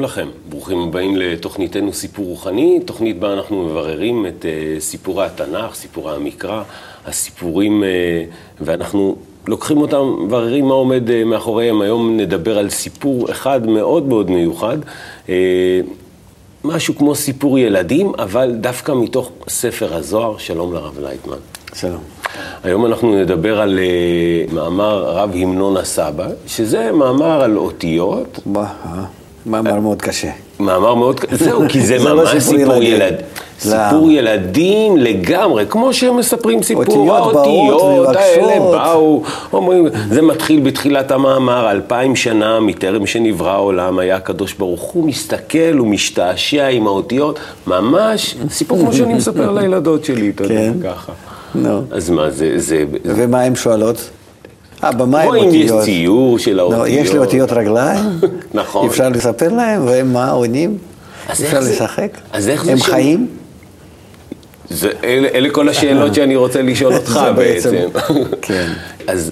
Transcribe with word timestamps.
שלום 0.00 0.10
לכם, 0.10 0.28
ברוכים 0.48 0.78
הבאים 0.78 1.16
לתוכניתנו 1.16 1.92
סיפור 1.92 2.26
רוחני, 2.26 2.80
תוכנית 2.84 3.18
בה 3.18 3.32
אנחנו 3.32 3.64
מבררים 3.64 4.26
את 4.26 4.44
uh, 4.44 4.80
סיפורי 4.80 5.26
התנ"ך, 5.26 5.74
סיפורי 5.74 6.14
המקרא, 6.14 6.62
הסיפורים, 7.06 7.82
uh, 7.82 7.86
ואנחנו 8.60 9.16
לוקחים 9.46 9.78
אותם, 9.78 10.16
מבררים 10.24 10.64
מה 10.68 10.74
עומד 10.74 11.08
uh, 11.08 11.12
מאחוריהם. 11.26 11.80
היום 11.80 12.16
נדבר 12.16 12.58
על 12.58 12.70
סיפור 12.70 13.30
אחד 13.30 13.66
מאוד 13.66 14.06
מאוד 14.06 14.30
מיוחד, 14.30 14.78
uh, 15.26 15.30
משהו 16.64 16.96
כמו 16.96 17.14
סיפור 17.14 17.58
ילדים, 17.58 18.12
אבל 18.18 18.54
דווקא 18.60 18.92
מתוך 18.92 19.30
ספר 19.48 19.94
הזוהר. 19.94 20.38
שלום 20.38 20.74
לרב 20.74 20.98
לייטמן. 20.98 21.38
שלום. 21.74 22.02
היום 22.64 22.86
אנחנו 22.86 23.14
נדבר 23.22 23.60
על 23.60 23.78
uh, 23.78 24.54
מאמר 24.54 25.04
רב 25.04 25.30
המנון 25.34 25.76
הסבא, 25.76 26.28
שזה 26.46 26.92
מאמר 26.92 27.42
על 27.42 27.56
אותיות. 27.56 28.38
אה, 28.56 29.04
מאמר 29.46 29.80
מאוד 29.80 30.02
קשה. 30.02 30.30
מאמר 30.60 30.94
מאוד, 30.94 31.20
קשה, 31.20 31.44
זהו, 31.44 31.62
כי 31.68 31.80
זה 31.86 31.98
לא 31.98 32.16
ממש 32.16 32.42
סיפור. 32.42 32.82
ילד. 32.82 33.14
לא. 33.64 33.70
סיפור 33.88 34.10
ילדים 34.10 34.96
לגמרי, 34.96 35.64
כמו 35.68 35.92
שהם 35.94 36.16
מספרים 36.16 36.62
סיפור, 36.62 37.16
האותיות 37.16 38.16
האלה. 38.16 38.60
באו, 38.60 39.22
אומרים, 39.52 39.86
זה 40.10 40.22
מתחיל 40.22 40.60
בתחילת 40.60 41.10
המאמר, 41.10 41.70
אלפיים 41.70 42.16
שנה 42.16 42.60
מטרם 42.60 43.06
שנברא 43.06 43.50
העולם, 43.50 43.98
היה 43.98 44.16
הקדוש 44.16 44.54
ברוך 44.54 44.82
הוא 44.82 45.04
מסתכל 45.04 45.80
ומשתעשע 45.80 46.66
עם 46.66 46.86
האותיות, 46.86 47.38
ממש 47.66 48.36
סיפור 48.50 48.78
כמו 48.78 48.92
שאני 48.92 49.14
מספר 49.14 49.52
לילדות 49.60 50.04
שלי, 50.04 50.30
אתה 50.34 50.44
יודע, 50.44 50.54
כן. 50.54 50.72
ככה. 50.82 51.12
נו. 51.54 51.82
אז 51.90 52.10
מה, 52.10 52.30
זה, 52.30 52.52
זה, 52.56 52.84
ומה 53.04 53.40
הן 53.40 53.54
שואלות? 53.54 54.10
אה, 54.84 54.92
במה 54.92 55.20
הן 55.20 55.28
או 55.28 55.34
אם 55.34 55.48
יש 55.54 55.70
אותיות? 55.70 55.84
ציור 55.84 56.38
של 56.38 56.58
האותיות. 56.60 56.86
יש 56.88 57.12
לי 57.12 57.18
אותיות 57.18 57.52
רגליים? 57.52 58.04
נכון. 58.54 58.86
אפשר 58.86 59.08
לספר 59.08 59.48
להם, 59.48 59.86
והם 59.86 60.12
מה, 60.12 60.30
עונים? 60.30 60.78
אפשר 61.30 61.60
לשחק? 61.60 62.18
אז 62.32 62.48
איך 62.48 62.64
זה 62.64 62.72
הם 62.72 62.80
חיים? 62.80 63.26
זה, 64.70 64.90
אלה, 65.04 65.28
אלה 65.28 65.50
כל 65.50 65.68
השאלות 65.68 66.14
שאני 66.14 66.36
רוצה 66.36 66.62
לשאול 66.62 66.94
אותך 66.98 67.20
בעצם. 67.36 67.76
כן. 68.42 68.72
אז 69.06 69.30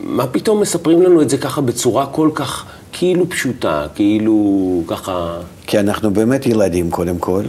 מה 0.00 0.26
פתאום 0.26 0.60
מספרים 0.60 1.02
לנו 1.02 1.22
את 1.22 1.30
זה 1.30 1.38
ככה 1.38 1.60
בצורה 1.60 2.06
כל 2.06 2.30
כך 2.34 2.64
כאילו 2.92 3.28
פשוטה, 3.28 3.86
כאילו 3.94 4.82
ככה... 4.86 5.36
כי 5.66 5.78
אנחנו 5.78 6.10
באמת 6.10 6.46
ילדים 6.46 6.90
קודם 6.90 7.18
כל. 7.18 7.42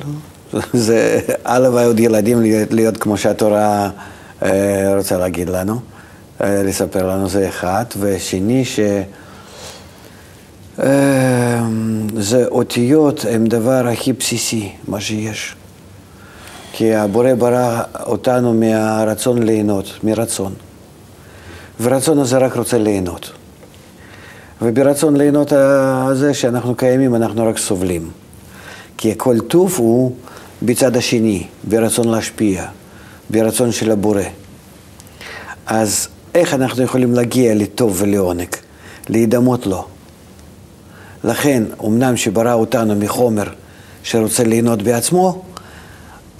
זה 0.73 1.19
הלוואי 1.45 1.85
עוד 1.85 1.99
ילדים 1.99 2.41
להיות, 2.41 2.73
להיות 2.73 2.97
כמו 2.97 3.17
שהתורה 3.17 3.89
אה, 4.43 4.93
רוצה 4.97 5.17
להגיד 5.17 5.49
לנו, 5.49 5.79
לספר 6.41 7.07
לנו 7.07 7.29
זה 7.29 7.49
אחד, 7.49 7.85
ושני 7.99 8.65
ש... 8.65 8.79
אה, 10.79 11.61
זה 12.17 12.45
אותיות 12.47 13.25
הם 13.29 13.45
דבר 13.47 13.87
הכי 13.87 14.13
בסיסי, 14.13 14.71
מה 14.87 15.01
שיש. 15.01 15.55
כי 16.73 16.95
הבורא 16.95 17.33
ברא 17.33 17.81
אותנו 18.05 18.53
מהרצון 18.53 19.43
ליהנות, 19.43 19.85
מרצון. 20.03 20.53
ורצון 21.81 22.19
הזה 22.19 22.37
רק 22.37 22.55
רוצה 22.55 22.77
ליהנות. 22.77 23.31
וברצון 24.61 25.17
ליהנות 25.17 25.51
הזה 25.51 26.33
שאנחנו 26.33 26.75
קיימים, 26.75 27.15
אנחנו 27.15 27.45
רק 27.45 27.57
סובלים. 27.57 28.09
כי 28.97 29.13
כל 29.17 29.39
טוב 29.39 29.75
הוא 29.77 30.15
בצד 30.61 30.97
השני, 30.97 31.47
ברצון 31.63 32.07
להשפיע, 32.07 32.65
ברצון 33.29 33.71
של 33.71 33.91
הבורא. 33.91 34.21
אז 35.65 36.07
איך 36.35 36.53
אנחנו 36.53 36.83
יכולים 36.83 37.13
להגיע 37.13 37.55
לטוב 37.55 37.95
ולעונג? 37.99 38.47
להידמות 39.09 39.65
לו. 39.65 39.85
לכן, 41.23 41.63
אמנם 41.85 42.17
שברא 42.17 42.53
אותנו 42.53 42.95
מחומר 42.95 43.43
שרוצה 44.03 44.43
ליהנות 44.43 44.81
בעצמו, 44.81 45.41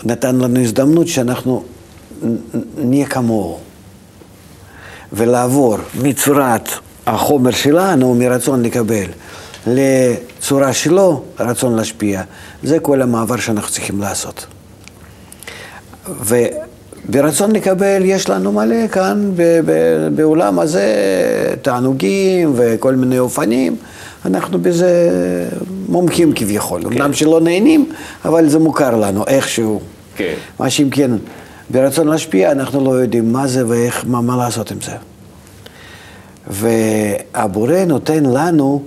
נתן 0.03 0.35
לנו 0.35 0.59
הזדמנות 0.59 1.07
שאנחנו 1.07 1.63
נהיה 2.77 3.05
כמוהו. 3.05 3.59
ולעבור 5.13 5.77
מצורת 5.95 6.69
החומר 7.05 7.51
שלנו, 7.51 8.15
מרצון 8.15 8.63
לקבל, 8.63 9.05
לצורה 9.67 10.73
שלו, 10.73 11.23
רצון 11.39 11.75
להשפיע. 11.75 12.23
זה 12.63 12.79
כל 12.79 13.01
המעבר 13.01 13.37
שאנחנו 13.37 13.71
צריכים 13.71 14.01
לעשות. 14.01 14.45
וברצון 17.05 17.51
לקבל 17.51 18.01
יש 18.05 18.29
לנו 18.29 18.51
מלא 18.51 18.87
כאן 18.87 19.31
ב- 19.35 19.59
ב- 19.65 20.07
בעולם 20.15 20.59
הזה 20.59 20.85
תענוגים 21.61 22.53
וכל 22.55 22.95
מיני 22.95 23.19
אופנים. 23.19 23.75
אנחנו 24.25 24.59
בזה 24.61 25.09
מומחים 25.89 26.33
כביכול. 26.35 26.81
אמנם 26.85 27.13
שלא 27.13 27.41
נהנים, 27.41 27.89
אבל 28.25 28.49
זה 28.49 28.59
מוכר 28.59 28.95
לנו 28.95 29.23
איכשהו. 29.27 29.81
כן. 30.15 30.33
מה 30.59 30.69
שאם 30.69 30.89
כן, 30.89 31.11
ברצון 31.69 32.07
להשפיע, 32.07 32.51
אנחנו 32.51 32.85
לא 32.85 32.91
יודעים 33.01 33.33
מה 33.33 33.47
זה 33.47 33.67
ואיך, 33.67 34.03
מה, 34.07 34.21
מה 34.21 34.37
לעשות 34.37 34.71
עם 34.71 34.77
זה. 34.81 34.91
והבורא 36.47 37.85
נותן 37.87 38.23
לנו 38.25 38.83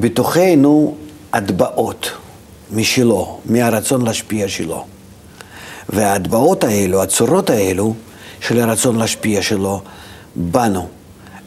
בתוכנו 0.00 0.94
הטבעות 1.32 2.10
משלו, 2.74 3.38
מהרצון 3.44 4.02
להשפיע 4.04 4.48
שלו. 4.48 4.84
וההטבעות 5.88 6.64
האלו, 6.64 7.02
הצורות 7.02 7.50
האלו 7.50 7.94
של 8.40 8.60
הרצון 8.60 8.96
להשפיע 8.96 9.42
שלו, 9.42 9.80
בנו, 10.36 10.88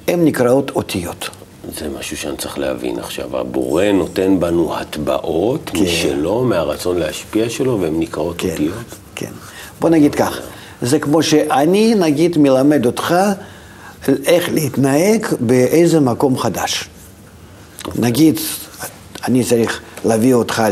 הן 0.07 0.25
נקראות 0.25 0.71
אותיות. 0.75 1.29
זה 1.79 1.89
משהו 1.99 2.17
שאני 2.17 2.37
צריך 2.37 2.57
להבין 2.57 2.99
עכשיו. 2.99 3.37
הבורא 3.37 3.85
נותן 3.93 4.39
בנו 4.39 4.75
הטבעות 4.77 5.69
כן. 5.73 5.79
משלו, 5.79 6.43
מהרצון 6.43 6.97
להשפיע 6.97 7.49
שלו, 7.49 7.81
והן 7.81 7.99
נקראות 7.99 8.35
כן, 8.37 8.49
אותיות. 8.49 8.95
כן. 9.15 9.31
בוא 9.79 9.89
נגיד 9.89 10.15
כך, 10.15 10.39
זה 10.81 10.99
כמו 10.99 11.23
שאני 11.23 11.95
נגיד 11.95 12.37
מלמד 12.37 12.85
אותך 12.85 13.15
איך 14.25 14.49
להתנהג 14.53 15.25
באיזה 15.39 15.99
מקום 15.99 16.37
חדש. 16.37 16.89
נגיד, 17.95 18.39
אני 19.27 19.43
צריך 19.43 19.81
להביא 20.05 20.33
אותך 20.33 20.63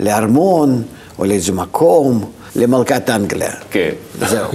לארמון 0.00 0.82
או 1.18 1.24
לאיזה 1.24 1.52
מקום, 1.52 2.30
למלכת 2.56 3.10
אנגליה. 3.10 3.52
כן. 3.70 3.90
זהו. 4.18 4.50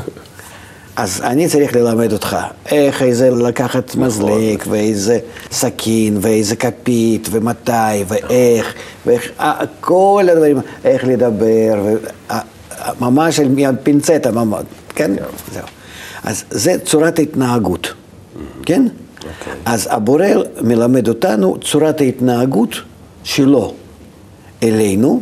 אז 0.96 1.22
אני 1.24 1.48
צריך 1.48 1.76
ללמד 1.76 2.14
אותך 2.14 2.38
איך 2.72 3.02
איזה 3.02 3.30
לקחת 3.32 3.90
נכון. 3.90 4.04
מזלג, 4.04 4.64
ואיזה 4.70 5.20
סכין, 5.52 6.18
ואיזה 6.22 6.56
כפית, 6.56 7.28
ומתי, 7.32 8.04
ואיך, 8.08 8.74
ואיך, 9.06 9.32
אה, 9.40 9.60
כל 9.82 10.28
הדברים, 10.32 10.58
איך 10.86 11.04
לדבר, 11.04 11.74
ו- 11.84 11.96
אה, 12.32 12.40
אה, 12.72 12.92
ממש 13.02 13.40
על 13.40 13.48
מהפינצטה, 13.48 14.32
ממש, 14.32 14.64
כן? 14.96 15.12
זהו. 15.54 15.64
אז 16.24 16.44
זה 16.50 16.76
צורת 16.86 17.20
ההתנהגות, 17.20 17.94
כן? 18.66 18.88
אוקיי. 19.18 19.54
אז 19.66 19.88
הבורא 19.92 20.28
מלמד 20.62 21.08
אותנו 21.08 21.58
צורת 21.64 22.02
ההתנהגות 22.02 22.76
שלו 23.24 23.74
אלינו, 24.64 25.22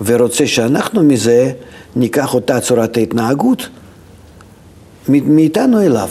ורוצה 0.00 0.46
שאנחנו 0.46 1.02
מזה 1.02 1.52
ניקח 1.98 2.34
אותה 2.34 2.60
צורת 2.60 2.96
ההתנהגות 2.96 3.68
מאיתנו 5.08 5.82
אליו. 5.82 6.08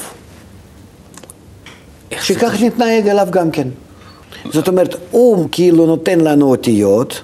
איך 2.11 2.19
זה 2.19 2.25
שכך 2.25 2.61
נתנהג 2.61 3.07
אליו 3.07 3.27
גם 3.31 3.51
כן. 3.51 3.67
זאת 4.51 4.67
אומרת, 4.67 4.95
הוא 5.11 5.47
כאילו 5.51 5.85
נותן 5.85 6.19
לנו 6.19 6.49
אותיות, 6.49 7.21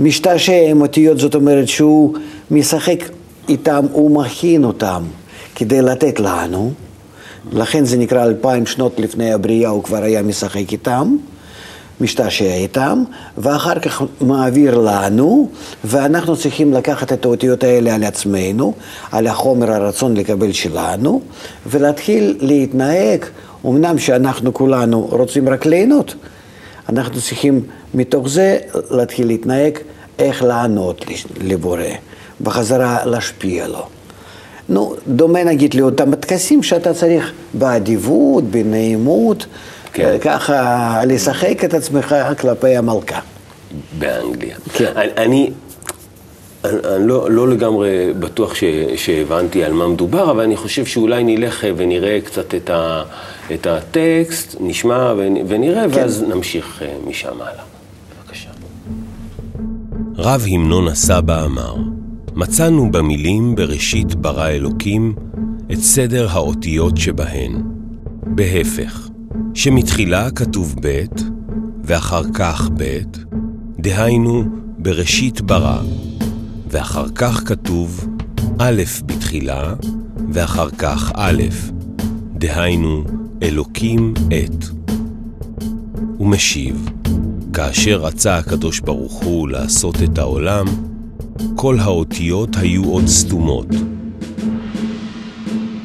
משתעשע 0.00 0.70
עם 0.70 0.80
אותיות, 0.80 1.18
זאת 1.18 1.34
אומרת 1.34 1.68
שהוא 1.68 2.14
משחק 2.50 3.04
איתם, 3.48 3.86
הוא 3.92 4.10
מכין 4.10 4.64
אותם 4.64 5.02
כדי 5.54 5.82
לתת 5.82 6.20
לנו, 6.20 6.72
לכן 7.52 7.84
זה 7.84 7.96
נקרא 7.96 8.24
אלפיים 8.24 8.66
שנות 8.66 9.00
לפני 9.00 9.32
הבריאה, 9.32 9.70
הוא 9.70 9.82
כבר 9.82 10.02
היה 10.02 10.22
משחק 10.22 10.72
איתם, 10.72 11.16
משתעשע 12.00 12.54
איתם, 12.54 13.04
ואחר 13.38 13.78
כך 13.78 14.02
מעביר 14.20 14.78
לנו, 14.78 15.48
ואנחנו 15.84 16.36
צריכים 16.36 16.72
לקחת 16.72 17.12
את 17.12 17.24
האותיות 17.24 17.64
האלה 17.64 17.94
על 17.94 18.04
עצמנו, 18.04 18.74
על 19.12 19.26
החומר 19.26 19.70
הרצון 19.70 20.16
לקבל 20.16 20.52
שלנו, 20.52 21.20
ולהתחיל 21.66 22.36
להתנהג, 22.40 23.24
אמנם 23.66 23.98
שאנחנו 23.98 24.54
כולנו 24.54 25.08
רוצים 25.10 25.48
רק 25.48 25.66
ליהנות, 25.66 26.14
אנחנו 26.88 27.20
צריכים 27.20 27.60
מתוך 27.94 28.28
זה 28.28 28.58
להתחיל 28.90 29.26
להתנהג 29.26 29.78
איך 30.18 30.42
לענות 30.42 31.04
לבורא, 31.40 31.82
בחזרה 32.40 33.06
להשפיע 33.06 33.68
לו. 33.68 33.86
נו, 34.68 34.94
דומה 35.08 35.44
נגיד 35.44 35.74
לאותם 35.74 36.12
הטקסים 36.12 36.62
שאתה 36.62 36.94
צריך 36.94 37.32
באדיבות, 37.54 38.44
בנעימות, 38.44 39.46
כן. 39.94 40.16
ככה 40.20 41.00
לשחק 41.06 41.64
את 41.64 41.74
עצמך 41.74 42.14
כלפי 42.40 42.76
המלכה. 42.76 43.20
באנגליה. 43.98 44.56
כן. 44.72 44.92
אני, 44.96 45.10
אני, 45.16 45.16
אני, 45.16 45.50
אני 46.64 47.06
לא, 47.06 47.30
לא 47.30 47.48
לגמרי 47.48 48.12
בטוח 48.18 48.54
ש, 48.54 48.64
שהבנתי 48.96 49.64
על 49.64 49.72
מה 49.72 49.88
מדובר, 49.88 50.30
אבל 50.30 50.42
אני 50.42 50.56
חושב 50.56 50.86
שאולי 50.86 51.24
נלך 51.24 51.64
ונראה 51.76 52.18
קצת 52.24 52.54
את, 52.54 52.70
ה, 52.70 53.02
את 53.54 53.66
הטקסט, 53.66 54.56
נשמע 54.60 55.12
ונראה, 55.48 55.82
כן. 55.82 55.98
ואז 55.98 56.22
נמשיך 56.22 56.82
אה, 56.82 56.94
משם 57.06 57.34
הלאה. 57.40 57.64
בבקשה. 58.26 58.50
רב 60.16 60.44
המנון 60.50 60.88
הסבא 60.88 61.44
אמר, 61.44 61.74
מצאנו 62.34 62.92
במילים 62.92 63.54
בראשית 63.54 64.14
ברא 64.14 64.48
אלוקים 64.48 65.14
את 65.72 65.78
סדר 65.78 66.26
האותיות 66.30 66.96
שבהן. 66.96 67.62
בהפך, 68.26 69.08
שמתחילה 69.54 70.30
כתוב 70.30 70.74
ב' 70.80 71.04
ואחר 71.84 72.22
כך 72.34 72.70
ב', 72.76 73.02
דהיינו 73.78 74.44
בראשית 74.78 75.40
ברא, 75.40 75.82
ואחר 76.70 77.08
כך 77.14 77.42
כתוב 77.48 78.06
א' 78.58 78.82
בתחילה, 79.06 79.74
ואחר 80.32 80.70
כך 80.70 81.12
א', 81.14 81.42
דהיינו 82.34 83.04
אלוקים 83.42 84.14
את. 84.28 84.64
הוא 86.16 86.28
משיב, 86.28 86.90
כאשר 87.52 87.96
רצה 87.96 88.36
הקדוש 88.36 88.80
ברוך 88.80 89.22
הוא 89.24 89.48
לעשות 89.48 90.02
את 90.02 90.18
העולם, 90.18 90.66
כל 91.54 91.78
האותיות 91.78 92.56
היו 92.56 92.84
עוד 92.84 93.06
סתומות. 93.06 93.68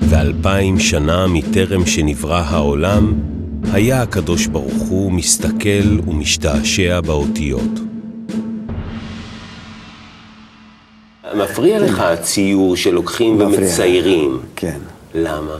ואלפיים 0.01 0.79
שנה 0.79 1.27
מטרם 1.27 1.85
שנברא 1.85 2.43
העולם, 2.45 3.28
היה 3.63 4.01
הקדוש 4.01 4.47
ברוך 4.47 4.83
הוא 4.89 5.11
מסתכל 5.11 5.99
ומשתעשע 6.07 7.01
באותיות. 7.01 7.79
מפריע 11.35 11.79
לך 11.79 11.99
הציור 11.99 12.75
שלוקחים 12.75 13.41
ומציירים. 13.41 14.39
כן. 14.55 14.79
למה? 15.15 15.55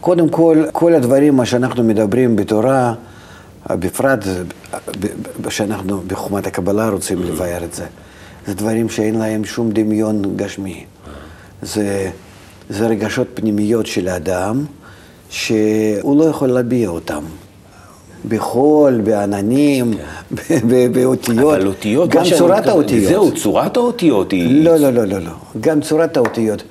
קודם 0.00 0.28
כל, 0.28 0.64
כל 0.72 0.94
הדברים, 0.94 1.36
מה 1.36 1.46
שאנחנו 1.46 1.84
מדברים 1.84 2.36
בתורה, 2.36 2.94
בפרט 3.70 4.24
שאנחנו 5.48 6.02
בחומת 6.06 6.46
הקבלה 6.46 6.88
רוצים 6.88 7.18
mm-hmm. 7.18 7.26
לבאר 7.26 7.64
את 7.64 7.74
זה, 7.74 7.84
זה 8.46 8.54
דברים 8.54 8.88
שאין 8.88 9.18
להם 9.18 9.44
שום 9.44 9.70
דמיון 9.70 10.36
גשמי. 10.36 10.84
זה, 11.62 12.10
זה 12.68 12.86
רגשות 12.86 13.26
פנימיות 13.34 13.86
של 13.86 14.08
האדם, 14.08 14.64
שהוא 15.32 16.18
לא 16.18 16.24
יכול 16.24 16.48
להביע 16.48 16.88
אותם. 16.88 17.24
בחול, 18.28 19.00
בעננים, 19.00 19.94
כן. 20.36 20.58
באותיות. 20.92 21.54
אבל 21.54 21.66
אותיות, 21.66 22.10
גם 22.10 22.24
צורת 22.38 22.66
האותיות. 22.66 23.08
זהו, 23.08 23.34
צורת 23.34 23.76
האותיות 23.76 24.32
היא... 24.32 24.64
לא, 24.64 24.76
לא, 24.76 24.90
לא, 24.90 25.04
לא, 25.04 25.18
לא. 25.18 25.30
גם 25.60 25.80
צורת 25.80 26.16
האותיות. 26.16 26.62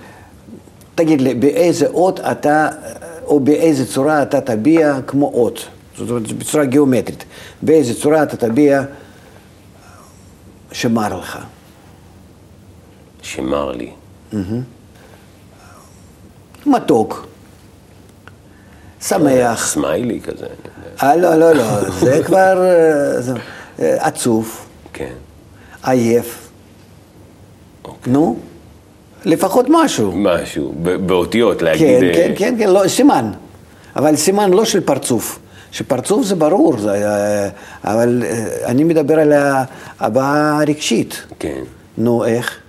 תגיד 0.96 1.22
לי, 1.22 1.34
באיזה 1.34 1.88
אות 1.88 2.20
אתה, 2.20 2.70
או 3.26 3.40
באיזה 3.40 3.86
צורה 3.86 4.22
אתה 4.22 4.42
תביע 4.42 5.00
כמו 5.08 5.32
אות? 5.34 5.66
זאת 5.98 6.10
אומרת, 6.10 6.32
בצורה 6.32 6.66
גיאומטרית. 6.66 7.26
באיזה 7.62 7.94
צורה 7.94 8.24
אתה 8.24 8.38
תביע 8.38 8.84
שמר 10.72 11.20
לך. 11.20 11.38
שמר 13.22 13.72
לי. 13.72 13.92
מתוק. 16.66 17.31
שמח. 19.02 19.68
סמיילי 19.68 20.20
כזה. 20.22 20.46
אה, 21.04 21.16
לא, 21.16 21.36
לא, 21.36 21.52
לא, 21.52 21.90
זה 22.00 22.22
כבר 22.26 22.64
אה, 22.64 23.22
זה, 23.22 23.34
אה, 23.80 23.96
עצוב. 24.00 24.66
כן. 24.94 25.14
עייף. 25.84 26.50
אוקיי. 27.86 28.14
נו, 28.14 28.38
לפחות 29.26 29.66
משהו. 29.70 30.12
משהו, 30.16 30.74
באותיות 31.06 31.62
להגיד... 31.62 32.00
כן, 32.00 32.14
כן, 32.14 32.34
כן, 32.38 32.56
כן, 32.60 32.70
לא, 32.70 32.88
סימן. 32.88 33.32
אבל 33.96 34.16
סימן 34.16 34.52
לא 34.52 34.66
של 34.66 34.82
פרצוף. 34.82 35.40
שפרצוף 35.72 36.26
זה 36.26 36.36
ברור, 36.36 36.78
זה, 36.78 37.10
אבל 37.84 38.24
אני 38.66 38.84
מדבר 38.84 39.20
על 39.20 39.34
הבעה 40.00 40.60
רגשית. 40.68 41.24
כן. 41.40 41.62
נו, 41.98 42.26
איך? 42.26 42.61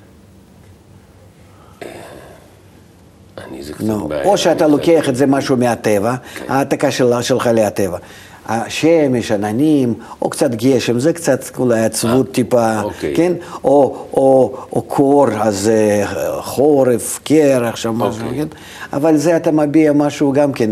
אני 3.50 3.62
זה 3.62 3.72
קצת 3.72 3.84
נו, 3.84 4.08
בעיה. 4.08 4.24
או 4.24 4.38
שאתה 4.38 4.66
לוקח 4.66 5.08
את 5.08 5.16
זה 5.16 5.26
משהו 5.26 5.56
מהטבע, 5.56 6.14
כן. 6.34 6.44
ההעתקה 6.48 6.90
שלך 7.22 7.46
להטבע. 7.54 7.98
השמש, 8.46 9.32
עננים, 9.32 9.94
או 10.22 10.30
קצת 10.30 10.50
גשם, 10.54 10.98
זה 10.98 11.12
קצת 11.12 11.58
אולי 11.58 11.84
עצבות 11.84 12.26
אה, 12.26 12.32
טיפה, 12.32 12.80
אוקיי. 12.82 13.14
כן? 13.16 13.32
או, 13.64 14.06
או, 14.12 14.56
או 14.72 14.82
קור, 14.82 15.26
אז 15.40 15.68
אה, 15.68 16.04
חורף, 16.40 17.20
קרח, 17.24 17.76
שם 17.76 18.00
אוקיי. 18.00 18.08
משהו, 18.08 18.36
כן? 18.36 18.48
אבל 18.92 19.16
זה 19.16 19.36
אתה 19.36 19.52
מביע 19.52 19.92
משהו 19.92 20.32
גם 20.32 20.52
כן 20.52 20.70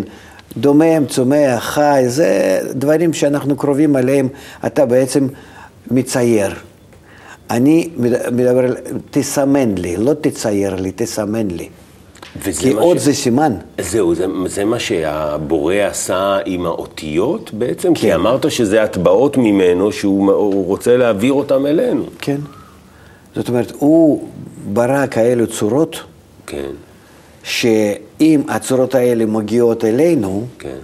דומם, 0.57 1.07
צומח, 1.09 1.65
חי, 1.65 2.03
זה 2.07 2.61
דברים 2.73 3.13
שאנחנו 3.13 3.57
קרובים 3.57 3.97
עליהם, 3.97 4.29
אתה 4.67 4.87
בעצם 4.87 5.29
מצייר. 5.91 6.55
אני 7.51 7.91
מדבר, 7.97 8.75
תסמן 9.11 9.75
לי, 9.75 9.97
לא 9.97 10.15
תצייר 10.21 10.75
לי, 10.75 10.93
תסמן 10.97 11.49
לי. 11.49 11.69
כי 12.61 12.73
עוד 12.73 12.99
ש... 12.99 13.01
זה 13.01 13.15
סימן. 13.15 13.55
זהו, 13.81 14.15
זה, 14.15 14.27
זה 14.47 14.65
מה 14.65 14.79
שהבורא 14.79 15.75
עשה 15.75 16.39
עם 16.47 16.67
האותיות 16.67 17.51
בעצם? 17.55 17.95
כן. 17.95 18.01
כי 18.01 18.15
אמרת 18.15 18.51
שזה 18.51 18.83
הטבעות 18.83 19.37
ממנו, 19.37 19.93
שהוא 19.93 20.67
רוצה 20.67 20.97
להעביר 20.97 21.33
אותם 21.33 21.67
אלינו. 21.67 22.05
כן. 22.19 22.37
זאת 23.35 23.49
אומרת, 23.49 23.73
הוא 23.79 24.29
ברא 24.73 25.07
כאלו 25.07 25.47
צורות, 25.47 25.97
כן. 26.47 26.71
שאם 27.43 28.43
הצורות 28.49 28.95
האלה 28.95 29.27
מגיעות 29.27 29.85
אלינו, 29.85 30.47
כן. 30.59 30.77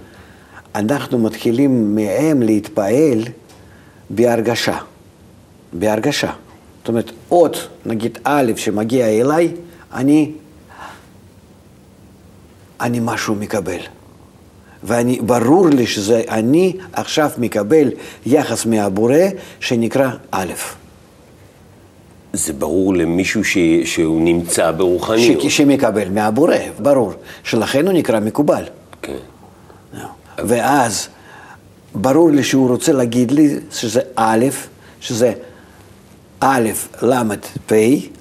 אנחנו 0.75 1.17
מתחילים 1.17 1.95
מהם 1.95 2.41
להתפעל 2.41 3.23
בהרגשה. 4.09 4.77
בהרגשה. 5.73 6.31
זאת 6.79 6.87
אומרת, 6.87 7.11
אות, 7.31 7.67
נגיד 7.85 8.17
א', 8.23 8.51
שמגיע 8.55 9.07
אליי, 9.07 9.51
אני 9.93 10.31
אני 12.81 12.99
משהו 13.01 13.35
מקבל. 13.35 13.79
ואני, 14.83 15.19
ברור 15.21 15.69
לי 15.69 15.87
שזה 15.87 16.21
אני 16.29 16.73
עכשיו 16.93 17.29
מקבל 17.37 17.91
יחס 18.25 18.65
מהבורא 18.65 19.15
שנקרא 19.59 20.09
א'. 20.31 20.53
זה 22.33 22.53
ברור 22.53 22.93
למישהו 22.93 23.43
ש... 23.43 23.57
שהוא 23.85 24.21
נמצא 24.21 24.71
ברוחניות. 24.71 25.41
ש... 25.41 25.57
שמקבל 25.57 26.09
מהבורא, 26.09 26.55
ברור. 26.79 27.13
שלכן 27.43 27.87
הוא 27.87 27.93
נקרא 27.93 28.19
מקובל. 28.19 28.63
כן. 29.01 29.13
ואז 30.37 31.07
ברור 31.95 32.31
לי 32.31 32.43
שהוא 32.43 32.69
רוצה 32.69 32.91
להגיד 32.91 33.31
לי 33.31 33.55
שזה 33.71 34.01
א', 34.15 34.45
שזה 34.99 35.33
א', 36.39 36.69
ל', 37.01 37.15
פ', 37.67 37.73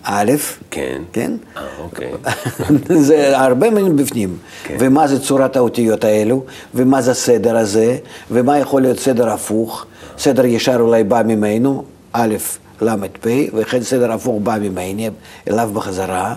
א', 0.03 0.33
כן, 0.71 1.03
כן? 1.13 1.33
אה, 1.57 1.63
אוקיי. 1.79 2.13
זה 3.09 3.39
הרבה 3.39 3.71
מבפנים. 3.71 4.37
כן. 4.65 4.77
ומה 4.81 5.09
זה 5.09 5.21
צורת 5.21 5.57
האותיות 5.57 6.05
האלו, 6.05 6.45
ומה 6.75 7.03
זה 7.03 7.11
הסדר 7.11 7.57
הזה, 7.57 7.97
ומה 8.31 8.59
יכול 8.59 8.83
להיות 8.83 8.99
סדר 8.99 9.29
הפוך. 9.29 9.87
סדר 10.19 10.45
ישר 10.45 10.77
אולי 10.81 11.05
בא 11.05 11.23
ממנו, 11.27 11.85
א', 12.13 12.35
ל', 12.83 12.95
פ', 13.21 13.29
וכן 13.55 13.83
סדר 13.83 14.13
הפוך 14.13 14.41
בא 14.43 14.59
ממני, 14.61 15.11
אליו 15.51 15.71
בחזרה. 15.75 16.35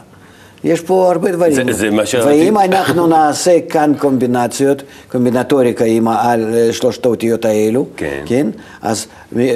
יש 0.64 0.82
פה 0.82 1.12
הרבה 1.12 1.32
דברים. 1.32 1.54
זה, 1.54 1.64
זה 1.74 1.90
מה 1.90 2.06
שרציתי. 2.06 2.46
ואם 2.46 2.58
אנחנו 2.58 3.08
נעשה 3.08 3.58
כאן 3.70 3.94
קומבינציות, 3.98 4.82
קומבינטוריקה 5.12 5.86
עם 5.86 6.08
על 6.08 6.56
שלושת 6.72 7.06
האותיות 7.06 7.46
האלו, 7.46 7.86
כן. 7.98 8.24
כן? 8.26 8.48
אז 8.82 9.08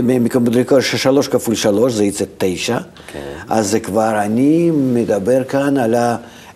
מקומבינטוריקה 0.03 0.81
ששלוש 0.81 1.27
כפול 1.27 1.55
שלוש 1.55 1.93
זה 1.93 2.03
יצא 2.03 2.25
תשע. 2.38 2.77
כן. 3.13 3.19
אז 3.50 3.67
זה 3.69 3.79
כבר, 3.79 4.22
אני 4.22 4.72
מדבר 4.72 5.43
כאן 5.43 5.77
על 5.77 5.95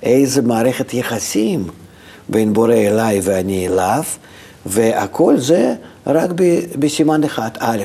איזה 0.04 0.42
מערכת 0.42 0.94
יחסים 0.94 1.68
בין 2.30 2.54
בורא 2.54 2.74
אליי 2.74 3.20
ואני 3.24 3.68
אליו, 3.68 4.04
והכל 4.66 5.38
זה 5.38 5.74
רק 6.08 6.30
בסימן 6.80 7.24
אחד, 7.24 7.50
א'. 7.60 7.84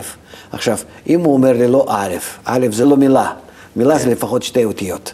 עכשיו, 0.52 0.78
אם 1.08 1.20
הוא 1.20 1.32
אומר 1.32 1.52
לי 1.52 1.68
לא 1.68 1.86
א', 1.88 2.14
א' 2.44 2.66
זה 2.72 2.84
לא 2.84 2.96
מילה, 2.96 3.30
מילה 3.76 3.98
כן. 3.98 4.04
זה 4.04 4.10
לפחות 4.10 4.42
שתי 4.42 4.64
אותיות. 4.64 5.12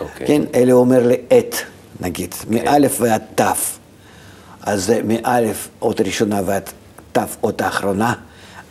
אוקיי. 0.00 0.26
כן, 0.26 0.42
אלה 0.54 0.72
אומר 0.72 1.06
לי 1.06 1.16
את, 1.38 1.56
נגיד, 2.00 2.34
כן. 2.34 2.54
מאלף 2.54 2.96
ועד 3.00 3.22
ת', 3.34 3.42
אז 4.62 4.84
זה 4.84 5.00
מאלף 5.04 5.68
אות 5.82 6.00
ראשונה 6.00 6.40
ועד 6.46 6.62
ת' 7.12 7.18
אות 7.42 7.60
האחרונה, 7.60 8.12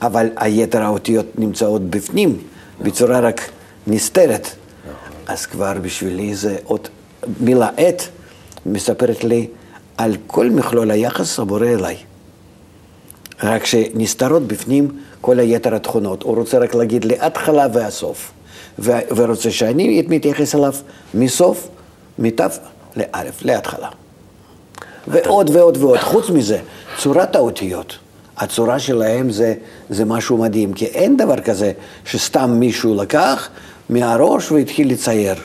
אבל 0.01 0.29
היתר 0.35 0.81
האותיות 0.81 1.25
נמצאות 1.39 1.89
בפנים, 1.89 2.37
בצורה 2.81 3.19
רק 3.19 3.41
נסתרת. 3.87 4.47
אז 5.27 5.45
כבר 5.45 5.73
בשבילי 5.81 6.35
זה 6.35 6.57
אות, 6.65 6.89
מילה 7.39 7.69
את 7.69 8.01
מספרת 8.65 9.23
לי 9.23 9.47
על 9.97 10.15
כל 10.27 10.49
מכלול 10.49 10.91
היחס 10.91 11.39
הבורא 11.39 11.67
אליי. 11.67 11.97
רק 13.43 13.65
שנסתרות 13.65 14.47
בפנים 14.47 14.87
כל 15.21 15.39
היתר 15.39 15.75
התכונות. 15.75 16.23
הוא 16.23 16.35
רוצה 16.35 16.57
רק 16.57 16.75
להגיד 16.75 17.05
לי 17.05 17.15
התחלה 17.19 17.67
והסוף. 17.73 18.31
ורוצה 18.79 19.51
שאני 19.51 20.05
מתייחס 20.07 20.55
אליו 20.55 20.73
מסוף, 21.13 21.67
מתו 22.19 22.43
לאלף, 22.95 23.41
להתחלה. 23.41 23.89
ועוד 25.07 25.49
ועוד 25.49 25.77
ועוד. 25.77 25.99
חוץ 25.99 26.29
מזה, 26.29 26.59
צורת 26.97 27.35
האותיות, 27.35 27.97
הצורה 28.37 28.79
שלהם 28.79 29.31
זה, 29.31 29.53
זה 29.89 30.05
משהו 30.05 30.37
מדהים, 30.37 30.73
כי 30.73 30.85
אין 30.85 31.17
דבר 31.17 31.39
כזה 31.39 31.71
שסתם 32.05 32.51
מישהו 32.59 32.95
לקח 32.95 33.49
מהראש 33.89 34.51
והתחיל 34.51 34.91
לצייר. 34.91 35.35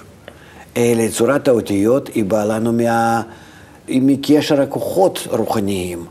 אלא 0.77 1.09
צורת 1.09 1.49
האותיות 1.49 2.09
היא 2.09 2.25
באה 2.25 2.45
לנו 2.45 2.73
מה... 2.73 3.23
מקשר 3.89 4.61
הכוחות 4.61 5.27
רוחניים, 5.31 6.05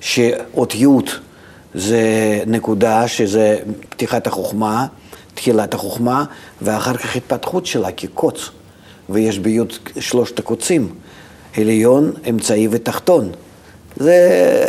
שאותיות 0.00 1.18
זה 1.74 2.02
נקודה 2.46 3.08
שזה 3.08 3.58
פתיחת 3.88 4.26
החוכמה, 4.26 4.86
תחילת 5.42 5.74
החוכמה, 5.74 6.24
ואחר 6.62 6.96
כך 6.96 7.16
התפתחות 7.16 7.66
שלה 7.66 7.92
כקוץ. 7.92 8.50
ויש 9.10 9.38
ביות 9.38 9.78
שלושת 10.00 10.38
הקוצים, 10.38 10.88
עליון, 11.56 12.12
אמצעי 12.30 12.68
ותחתון. 12.70 13.30
זה, 13.96 14.16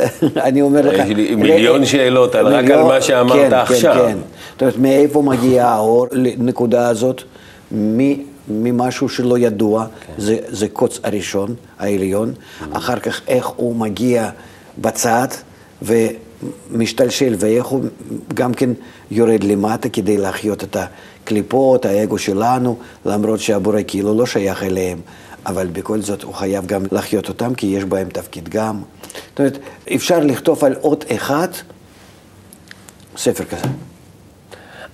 אני 0.47 0.61
אומר 0.61 0.81
לך... 0.81 0.93
יש 0.93 1.15
לי 1.15 1.35
מיליון 1.35 1.85
שאלות 1.85 2.35
על 2.35 2.47
רק 2.47 2.69
על 2.69 2.83
מה 2.83 3.01
שאמרת 3.01 3.49
כן, 3.49 3.53
עכשיו. 3.53 3.93
כן, 3.95 4.11
כן. 4.11 4.17
זאת 4.51 4.61
אומרת, 4.61 4.77
מאיפה 4.77 5.21
מגיע 5.21 5.67
האור 5.67 6.07
לנקודה 6.11 6.87
הזאת? 6.87 7.21
ממשהו 8.47 9.09
שלא 9.09 9.37
ידוע, 9.37 9.85
זה, 10.17 10.37
זה 10.47 10.67
קוץ 10.67 10.99
הראשון, 11.03 11.55
העליון, 11.79 12.33
אחר 12.71 12.99
כך 12.99 13.21
איך 13.27 13.47
הוא 13.47 13.75
מגיע 13.75 14.29
בצד 14.77 15.27
ומשתלשל, 16.71 17.35
ואיך 17.39 17.65
הוא 17.65 17.83
גם 18.33 18.53
כן 18.53 18.69
יורד 19.11 19.43
למטה 19.43 19.89
כדי 19.89 20.17
להחיות 20.17 20.63
את 20.63 20.77
הקליפות, 21.23 21.85
האגו 21.85 22.17
שלנו, 22.17 22.77
למרות 23.05 23.39
שהבורא 23.39 23.79
כאילו 23.87 24.17
לא 24.17 24.25
שייך 24.25 24.63
אליהם, 24.63 24.99
אבל 25.45 25.67
בכל 25.67 26.01
זאת 26.01 26.23
הוא 26.23 26.33
חייב 26.33 26.65
גם 26.65 26.83
להחיות 26.91 27.29
אותם, 27.29 27.55
כי 27.55 27.67
יש 27.67 27.83
בהם 27.83 28.09
תפקיד 28.09 28.49
גם. 28.49 28.81
זאת 29.29 29.39
אומרת, 29.39 29.57
אפשר 29.95 30.19
לכתוב 30.19 30.65
על 30.65 30.75
אות 30.83 31.05
אחד 31.15 31.47
ספר 33.17 33.43
כזה. 33.43 33.67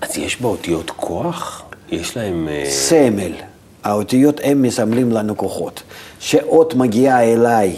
אז 0.01 0.18
יש 0.18 0.41
באותיות 0.41 0.89
כוח? 0.89 1.63
יש 1.91 2.18
להם... 2.18 2.48
אה, 2.51 2.65
סמל. 2.70 3.32
האותיות 3.84 4.39
הם 4.44 4.62
מסמלים 4.62 5.12
לנו 5.12 5.38
כוחות. 5.38 5.84
שאות 6.20 6.74
מגיעה 6.74 7.24
אליי, 7.34 7.75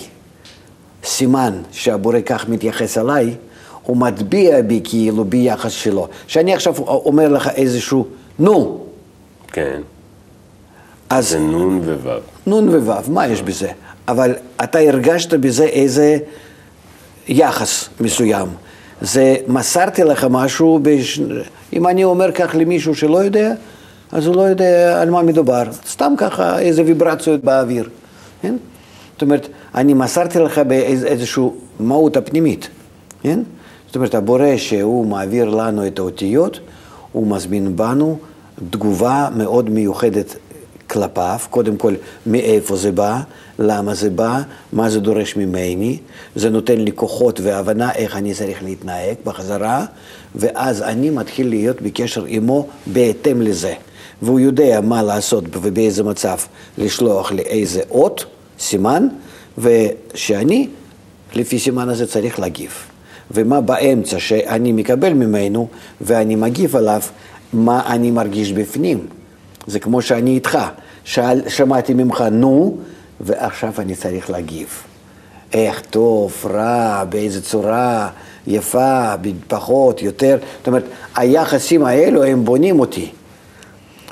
סימן 1.04 1.62
שהבורא 1.72 2.20
כך 2.26 2.50
מתייחס 2.50 2.98
אליי, 2.98 3.36
הוא 3.84 3.98
מטביע 3.98 4.62
בי 4.62 4.82
כאילו 4.84 5.26
ביחס 5.26 5.72
שלו. 5.72 6.08
שאני 6.28 6.54
עכשיו 6.54 6.78
אומר 6.88 7.28
לך 7.28 7.50
איזשהו 7.56 8.06
נו. 8.40 8.80
כן. 9.48 9.82
אז... 11.10 11.30
זה 11.30 11.40
נון 11.40 11.82
ווו. 11.86 12.12
נון 12.48 12.70
ווו, 12.70 12.94
מה 13.08 13.28
יש 13.28 13.42
בזה? 13.42 13.68
אבל 14.08 14.36
אתה 14.64 14.80
הרגשת 14.80 15.34
בזה 15.34 15.64
איזה 15.64 16.18
יחס 17.28 17.90
מסוים. 18.00 18.48
זה 19.02 19.36
מסרתי 19.48 20.04
לך 20.04 20.28
משהו, 20.30 20.80
בש... 20.82 21.20
אם 21.74 21.88
אני 21.88 22.04
אומר 22.04 22.32
כך 22.32 22.56
למישהו 22.60 22.96
שלא 22.96 23.18
יודע, 23.18 23.54
אז 24.12 24.28
הוא 24.28 24.36
לא 24.36 24.42
יודע 24.42 25.02
על 25.02 25.10
מה 25.10 25.22
מדובר. 25.22 25.64
סתם 25.88 26.14
ככה 26.18 26.60
איזה 26.60 26.82
ויברציות 26.86 27.44
באוויר. 27.44 27.90
כן? 28.42 28.56
זאת 29.14 29.22
אומרת, 29.22 29.48
אני 29.76 29.94
מסרתי 29.94 30.40
לך 30.40 30.58
באיזושהי 30.58 31.44
מהות 31.80 32.18
הפנימית. 32.18 32.70
כן? 33.24 33.40
זאת 33.92 33.96
אומרת, 33.96 34.16
הבורא 34.16 34.58
שהוא 34.58 35.06
מעביר 35.06 35.50
לנו 35.50 35.88
את 35.88 36.00
האותיות, 36.00 36.60
הוא 37.12 37.28
מזמין 37.28 37.76
בנו 37.76 38.18
תגובה 38.70 39.30
מאוד 39.38 39.70
מיוחדת 39.70 40.36
כלפיו, 40.90 41.40
קודם 41.50 41.78
כל 41.78 41.94
מאיפה 42.26 42.76
זה 42.76 42.92
בא, 42.92 43.22
למה 43.60 43.94
זה 43.94 44.10
בא, 44.10 44.42
מה 44.74 44.90
זה 44.90 45.00
דורש 45.00 45.36
ממני, 45.36 45.98
זה 46.36 46.50
נותן 46.50 46.80
לי 46.80 46.92
כוחות 46.96 47.40
והבנה 47.40 47.92
איך 47.92 48.16
אני 48.16 48.34
צריך 48.34 48.64
להתנהג 48.64 49.16
בחזרה, 49.26 49.86
ואז 50.36 50.82
אני 50.82 51.10
מתחיל 51.10 51.50
להיות 51.50 51.82
בקשר 51.82 52.26
עמו 52.26 52.68
בהתאם 52.88 53.42
לזה. 53.42 53.74
והוא 54.22 54.40
יודע 54.40 54.82
מה 54.84 55.04
לעשות 55.04 55.44
ובאיזה 55.52 56.04
מצב 56.04 56.38
לשלוח 56.78 57.32
לי 57.32 57.42
איזה 57.42 57.82
אות, 57.90 58.26
סימן, 58.60 59.08
ושאני, 59.58 60.68
לפי 61.34 61.60
סימן 61.60 61.90
הזה 61.90 62.08
צריך 62.08 62.40
להגיב. 62.40 62.91
ומה 63.34 63.62
באמצע 63.62 64.20
שאני 64.20 64.72
מקבל 64.72 65.14
ממנו 65.14 65.68
ואני 66.02 66.36
מגיב 66.36 66.76
עליו, 66.76 67.02
מה 67.54 67.82
אני 67.88 68.12
מרגיש 68.12 68.52
בפנים. 68.52 69.08
זה 69.68 69.80
כמו 69.80 70.02
שאני 70.02 70.32
איתך, 70.32 70.58
שאל, 71.04 71.42
שמעתי 71.50 71.94
ממך 71.94 72.24
נו, 72.32 72.78
ועכשיו 73.22 73.74
אני 73.80 73.96
צריך 73.96 74.30
להגיב. 74.30 74.68
איך 75.54 75.82
טוב, 75.90 76.46
רע, 76.50 77.04
באיזה 77.10 77.42
צורה, 77.42 78.10
יפה, 78.48 79.14
פחות, 79.48 80.02
יותר. 80.02 80.38
זאת 80.58 80.68
אומרת, 80.68 80.84
היחסים 81.16 81.86
האלו 81.86 82.24
הם 82.24 82.46
בונים 82.46 82.80
אותי. 82.80 83.10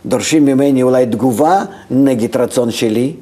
דורשים 0.05 0.45
ממני 0.45 0.83
אולי 0.83 1.05
תגובה 1.05 1.63
נגד 1.91 2.38
רצון 2.38 2.71
שלי. 2.71 3.13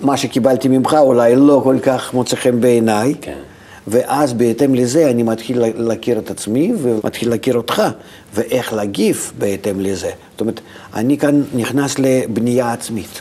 מה 0.00 0.16
שקיבלתי 0.16 0.68
ממך 0.68 0.96
אולי 1.00 1.36
לא 1.36 1.60
כל 1.64 1.76
כך 1.82 2.14
מוצא 2.14 2.36
חן 2.36 2.60
בעיניי. 2.60 3.14
כן. 3.20 3.38
ואז 3.86 4.32
בהתאם 4.32 4.74
לזה 4.74 5.10
אני 5.10 5.22
מתחיל 5.22 5.62
להכיר 5.76 6.18
את 6.18 6.30
עצמי 6.30 6.72
ומתחיל 6.82 7.30
להכיר 7.30 7.56
אותך, 7.56 7.82
ואיך 8.34 8.72
להגיב 8.72 9.32
בהתאם 9.38 9.80
לזה. 9.80 10.10
זאת 10.32 10.40
אומרת, 10.40 10.60
אני 10.94 11.18
כאן 11.18 11.42
נכנס 11.54 11.98
לבנייה 11.98 12.72
עצמית. 12.72 13.20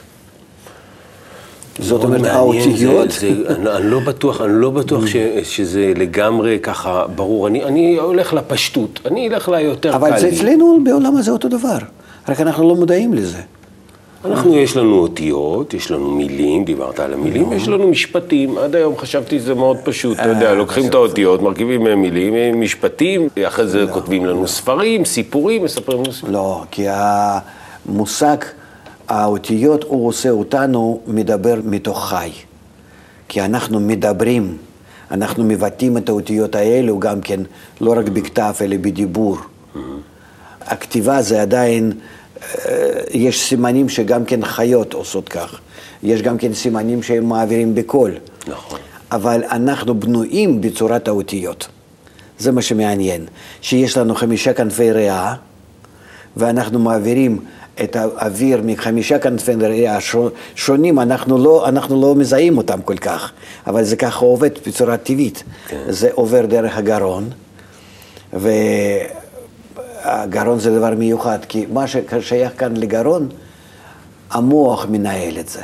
זאת 1.79 2.03
אומרת, 2.03 2.25
האותיות... 2.25 3.09
אני 3.49 3.89
לא 3.89 3.99
בטוח, 3.99 4.41
אני 4.41 4.51
לא 4.53 4.69
בטוח 4.69 5.07
ש, 5.07 5.15
שזה 5.43 5.93
לגמרי 5.95 6.59
ככה 6.59 7.05
ברור. 7.15 7.47
אני, 7.47 7.63
אני 7.63 7.97
הולך 7.97 8.33
לפשטות, 8.33 8.99
אני 9.05 9.29
אלך 9.29 9.49
ליותר 9.49 9.89
קל. 9.89 9.95
אבל 9.95 10.19
זה 10.19 10.29
אצלנו 10.29 10.79
בעולם 10.83 11.17
הזה 11.17 11.31
אותו 11.31 11.47
דבר, 11.47 11.77
רק 12.29 12.41
אנחנו 12.41 12.69
לא 12.69 12.75
מודעים 12.75 13.13
לזה. 13.13 13.41
אנחנו, 14.25 14.57
יש 14.57 14.77
לנו 14.77 14.99
אותיות, 14.99 15.73
יש 15.73 15.91
לנו 15.91 16.11
מילים, 16.11 16.65
דיברת 16.65 16.99
על 16.99 17.13
המילים, 17.13 17.53
יש 17.53 17.67
לנו 17.67 17.87
משפטים. 17.87 18.57
עד 18.57 18.75
היום 18.75 18.97
חשבתי 18.97 19.39
שזה 19.39 19.53
מאוד 19.53 19.77
פשוט, 19.83 20.19
אתה 20.19 20.29
יודע, 20.29 20.53
לוקחים 20.53 20.89
את 20.89 20.93
האותיות, 20.93 21.41
מרכיבים 21.41 21.83
מהם 21.83 22.01
מילים, 22.01 22.61
משפטים, 22.61 23.27
אחרי 23.47 23.67
זה 23.67 23.85
כותבים 23.91 24.25
לנו 24.25 24.47
ספרים, 24.47 25.05
סיפורים, 25.05 25.63
מספרים 25.63 25.99
לנו 26.03 26.13
סיפורים. 26.13 26.33
לא, 26.33 26.63
כי 26.71 26.85
המושג, 26.89 28.37
האותיות, 29.07 29.83
הוא 29.83 30.07
עושה 30.07 30.29
אותנו 30.29 31.01
מדבר 31.07 31.55
מתוך 31.65 32.09
חי. 32.09 32.29
כי 33.27 33.41
אנחנו 33.41 33.79
מדברים, 33.79 34.57
אנחנו 35.11 35.43
מבטאים 35.43 35.97
את 35.97 36.09
האותיות 36.09 36.55
האלו 36.55 36.99
גם 36.99 37.21
כן, 37.21 37.39
לא 37.81 37.91
רק 37.97 38.09
בכתב, 38.09 38.53
אלא 38.61 38.77
בדיבור. 38.77 39.37
הכתיבה 40.61 41.21
זה 41.21 41.41
עדיין... 41.41 41.91
יש 43.11 43.49
סימנים 43.49 43.89
שגם 43.89 44.25
כן 44.25 44.45
חיות 44.45 44.93
עושות 44.93 45.29
כך. 45.29 45.59
יש 46.03 46.21
גם 46.21 46.37
כן 46.37 46.53
סימנים 46.53 47.03
שהם 47.03 47.29
מעבירים 47.29 47.75
בקול. 47.75 48.11
נכון. 48.47 48.79
אבל 49.11 49.43
אנחנו 49.51 49.99
בנויים 49.99 50.61
בצורת 50.61 51.07
האותיות. 51.07 51.67
זה 52.39 52.51
מה 52.51 52.61
שמעניין. 52.61 53.25
שיש 53.61 53.97
לנו 53.97 54.15
חמישה 54.15 54.53
כנפי 54.53 54.91
ריאה, 54.91 55.33
ואנחנו 56.37 56.79
מעבירים 56.79 57.39
את 57.83 57.95
האוויר 57.95 58.61
מחמישה 58.65 59.19
כנפי 59.19 59.55
ריאה 59.55 59.97
שונים, 60.55 60.99
אנחנו 60.99 61.37
לא, 61.37 61.67
אנחנו 61.67 62.01
לא 62.01 62.15
מזהים 62.15 62.57
אותם 62.57 62.81
כל 62.81 62.97
כך, 62.97 63.31
אבל 63.67 63.83
זה 63.83 63.95
ככה 63.95 64.25
עובד 64.25 64.49
בצורה 64.67 64.97
טבעית. 64.97 65.43
כן. 65.67 65.83
זה 65.89 66.09
עובר 66.13 66.45
דרך 66.45 66.77
הגרון, 66.77 67.29
ו... 68.33 68.49
הגרון 70.03 70.59
זה 70.59 70.77
דבר 70.77 70.95
מיוחד, 70.95 71.39
כי 71.47 71.65
מה 71.73 71.85
ששייך 71.87 72.51
כאן 72.57 72.77
לגרון, 72.77 73.29
המוח 74.31 74.85
מנהל 74.89 75.39
את 75.39 75.49
זה. 75.49 75.61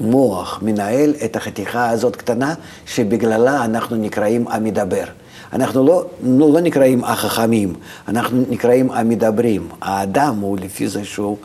מוח 0.00 0.58
מנהל 0.62 1.14
את 1.24 1.36
החתיכה 1.36 1.90
הזאת 1.90 2.16
קטנה, 2.16 2.54
שבגללה 2.86 3.64
אנחנו 3.64 3.96
נקראים 3.96 4.48
המדבר. 4.48 5.04
אנחנו 5.52 5.86
לא, 5.86 6.04
לא, 6.22 6.52
לא 6.52 6.60
נקראים 6.60 7.04
החכמים, 7.04 7.74
אנחנו 8.08 8.44
נקראים 8.48 8.90
המדברים. 8.90 9.68
האדם 9.80 10.38
הוא 10.40 10.58
לפי 10.58 10.88
זה 10.88 11.04
שהוא 11.04 11.36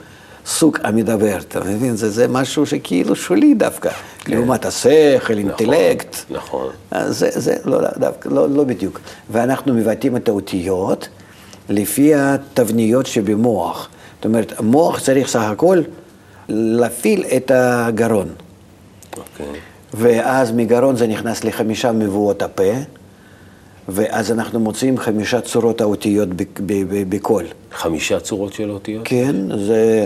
סוג 0.45 0.77
המדבר, 0.83 1.37
אתה 1.37 1.59
מבין? 1.59 1.95
זה, 1.95 2.09
זה 2.09 2.27
משהו 2.27 2.65
שכאילו 2.65 3.15
שולי 3.15 3.53
דווקא, 3.53 3.89
כן. 4.19 4.33
לעומת 4.33 4.65
השכל, 4.65 5.33
נכון, 5.33 5.37
אינטלקט. 5.37 6.15
נכון. 6.29 6.69
זה, 6.91 7.29
זה 7.31 7.55
לא, 7.65 7.79
דווקא, 7.97 8.29
לא, 8.29 8.49
לא 8.49 8.63
בדיוק. 8.63 8.99
ואנחנו 9.29 9.73
מבטאים 9.73 10.15
את 10.15 10.29
האותיות. 10.29 11.07
לפי 11.69 12.15
התבניות 12.15 13.05
שבמוח. 13.05 13.89
זאת 14.15 14.25
אומרת, 14.25 14.53
המוח 14.59 14.99
צריך 14.99 15.27
סך 15.27 15.39
הכל 15.39 15.81
להפעיל 16.49 17.25
את 17.37 17.51
הגרון. 17.55 18.27
אוקיי. 19.17 19.59
ואז 19.93 20.51
מגרון 20.51 20.95
זה 20.95 21.07
נכנס 21.07 21.43
לחמישה 21.43 21.91
מבואות 21.91 22.41
הפה, 22.41 22.73
ואז 23.89 24.31
אנחנו 24.31 24.59
מוצאים 24.59 24.97
חמישה 24.97 25.41
צורות 25.41 25.81
האותיות 25.81 26.29
בקול. 27.09 27.45
חמישה 27.71 28.19
צורות 28.19 28.53
של 28.53 28.69
אותיות? 28.71 29.01
כן, 29.05 29.35
זה 29.57 30.05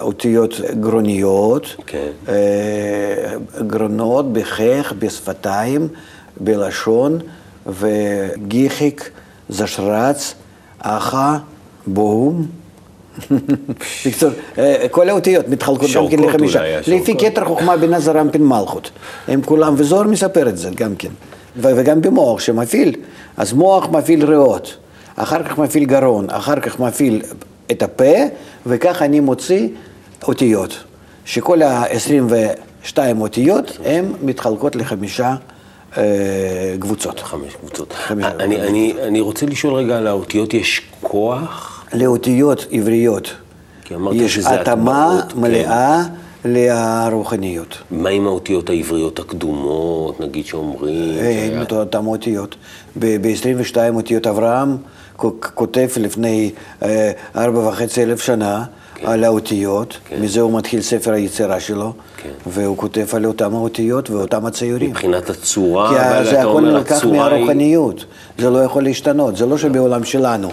אותיות 0.00 0.60
גרוניות, 0.80 1.76
כן. 1.86 2.08
אה, 2.28 3.34
גרונות 3.66 4.32
בחך, 4.32 4.92
בשפתיים, 4.98 5.88
בלשון, 6.40 7.18
וגיחיק, 7.66 9.10
זשרץ, 9.48 10.34
אחה, 10.82 11.38
בום. 11.86 12.46
בקיצור, 14.00 14.30
אה, 14.58 14.86
כל 14.90 15.08
האותיות 15.08 15.48
מתחלקות 15.48 15.90
גם 15.94 16.08
כן 16.08 16.18
לחמישה. 16.18 16.58
אולי, 16.58 17.00
לפי. 17.00 17.14
כתר 17.18 17.44
חוכמה 17.44 17.76
בינה 17.76 18.00
זרמפין 18.00 18.46
מלכות. 18.46 18.90
הם 19.28 19.42
כולם, 19.42 19.74
וזוהר 19.76 20.02
מספר 20.02 20.48
את 20.48 20.56
זה 20.56 20.70
גם 20.74 20.96
כן. 20.96 21.08
וגם 21.56 22.00
במוח 22.00 22.40
שמפעיל, 22.40 22.94
אז 23.36 23.52
מוח 23.52 23.88
מפעיל 23.88 24.24
ריאות, 24.24 24.76
אחר 25.16 25.42
כך 25.42 25.58
מפעיל 25.58 25.84
גרון, 25.84 26.26
אחר 26.30 26.60
כך 26.60 26.80
מפעיל 26.80 27.22
את 27.70 27.82
הפה, 27.82 28.14
וכך 28.66 29.02
אני 29.02 29.20
מוציא 29.20 29.68
אותיות. 30.22 30.84
שכל 31.24 31.62
ה-22 31.62 32.98
אותיות 33.20 33.78
הן 33.84 34.04
מתחלקות 34.22 34.76
לחמישה 34.76 35.28
אה, 35.28 35.34
קבוצות. 36.80 37.20
חמש 37.20 37.54
קבוצות. 37.54 37.92
חמש 37.92 38.24
אני, 38.24 38.56
קבוצות. 38.56 38.68
אני, 38.68 38.94
אני 39.02 39.20
רוצה 39.20 39.46
לשאול 39.46 39.74
רגע, 39.74 39.98
על 39.98 40.06
האותיות 40.06 40.54
יש 40.54 40.82
כוח? 41.00 41.84
לאותיות 41.92 42.66
עבריות 42.70 43.34
יש 44.12 44.38
התאמה 44.38 45.20
כן. 45.28 45.40
מלאה 45.40 46.02
לרוחניות. 46.44 47.78
מה 47.90 48.08
עם 48.08 48.26
האותיות 48.26 48.70
העבריות 48.70 49.18
הקדומות, 49.18 50.20
נגיד 50.20 50.46
שאומרים? 50.46 51.18
אין 51.18 51.62
את 51.62 51.72
אותן 51.72 52.06
אותיות. 52.06 52.56
ב-22 52.98 53.76
אותיות 53.94 54.26
אברהם 54.26 54.76
כותב 55.54 55.88
לפני 55.96 56.50
אה, 56.82 57.10
ארבע 57.36 57.68
וחצי 57.68 58.02
אלף 58.02 58.20
שנה 58.20 58.64
על 59.04 59.24
האותיות, 59.24 59.98
כן. 60.08 60.22
מזה 60.22 60.40
הוא 60.40 60.58
מתחיל 60.58 60.80
ספר 60.80 61.12
היצירה 61.12 61.60
שלו, 61.60 61.92
כן. 62.22 62.28
והוא 62.46 62.76
כותב 62.76 63.06
על 63.12 63.26
אותם 63.26 63.54
האותיות 63.54 64.10
ואותם 64.10 64.46
הציורים. 64.46 64.90
מבחינת 64.90 65.30
הצורה, 65.30 65.88
כי 65.88 65.94
אבל 66.00 66.24
זה 66.24 66.30
אתה 66.30 66.50
הכל 66.50 66.60
נלקח 66.60 66.96
הצורה 66.96 67.26
היא... 67.26 67.34
מהרוחניות, 67.34 68.04
זה 68.38 68.50
לא 68.50 68.58
יכול 68.58 68.82
להשתנות, 68.82 69.36
זה 69.36 69.46
לא 69.46 69.58
שבעולם 69.58 70.04
שלנו. 70.04 70.48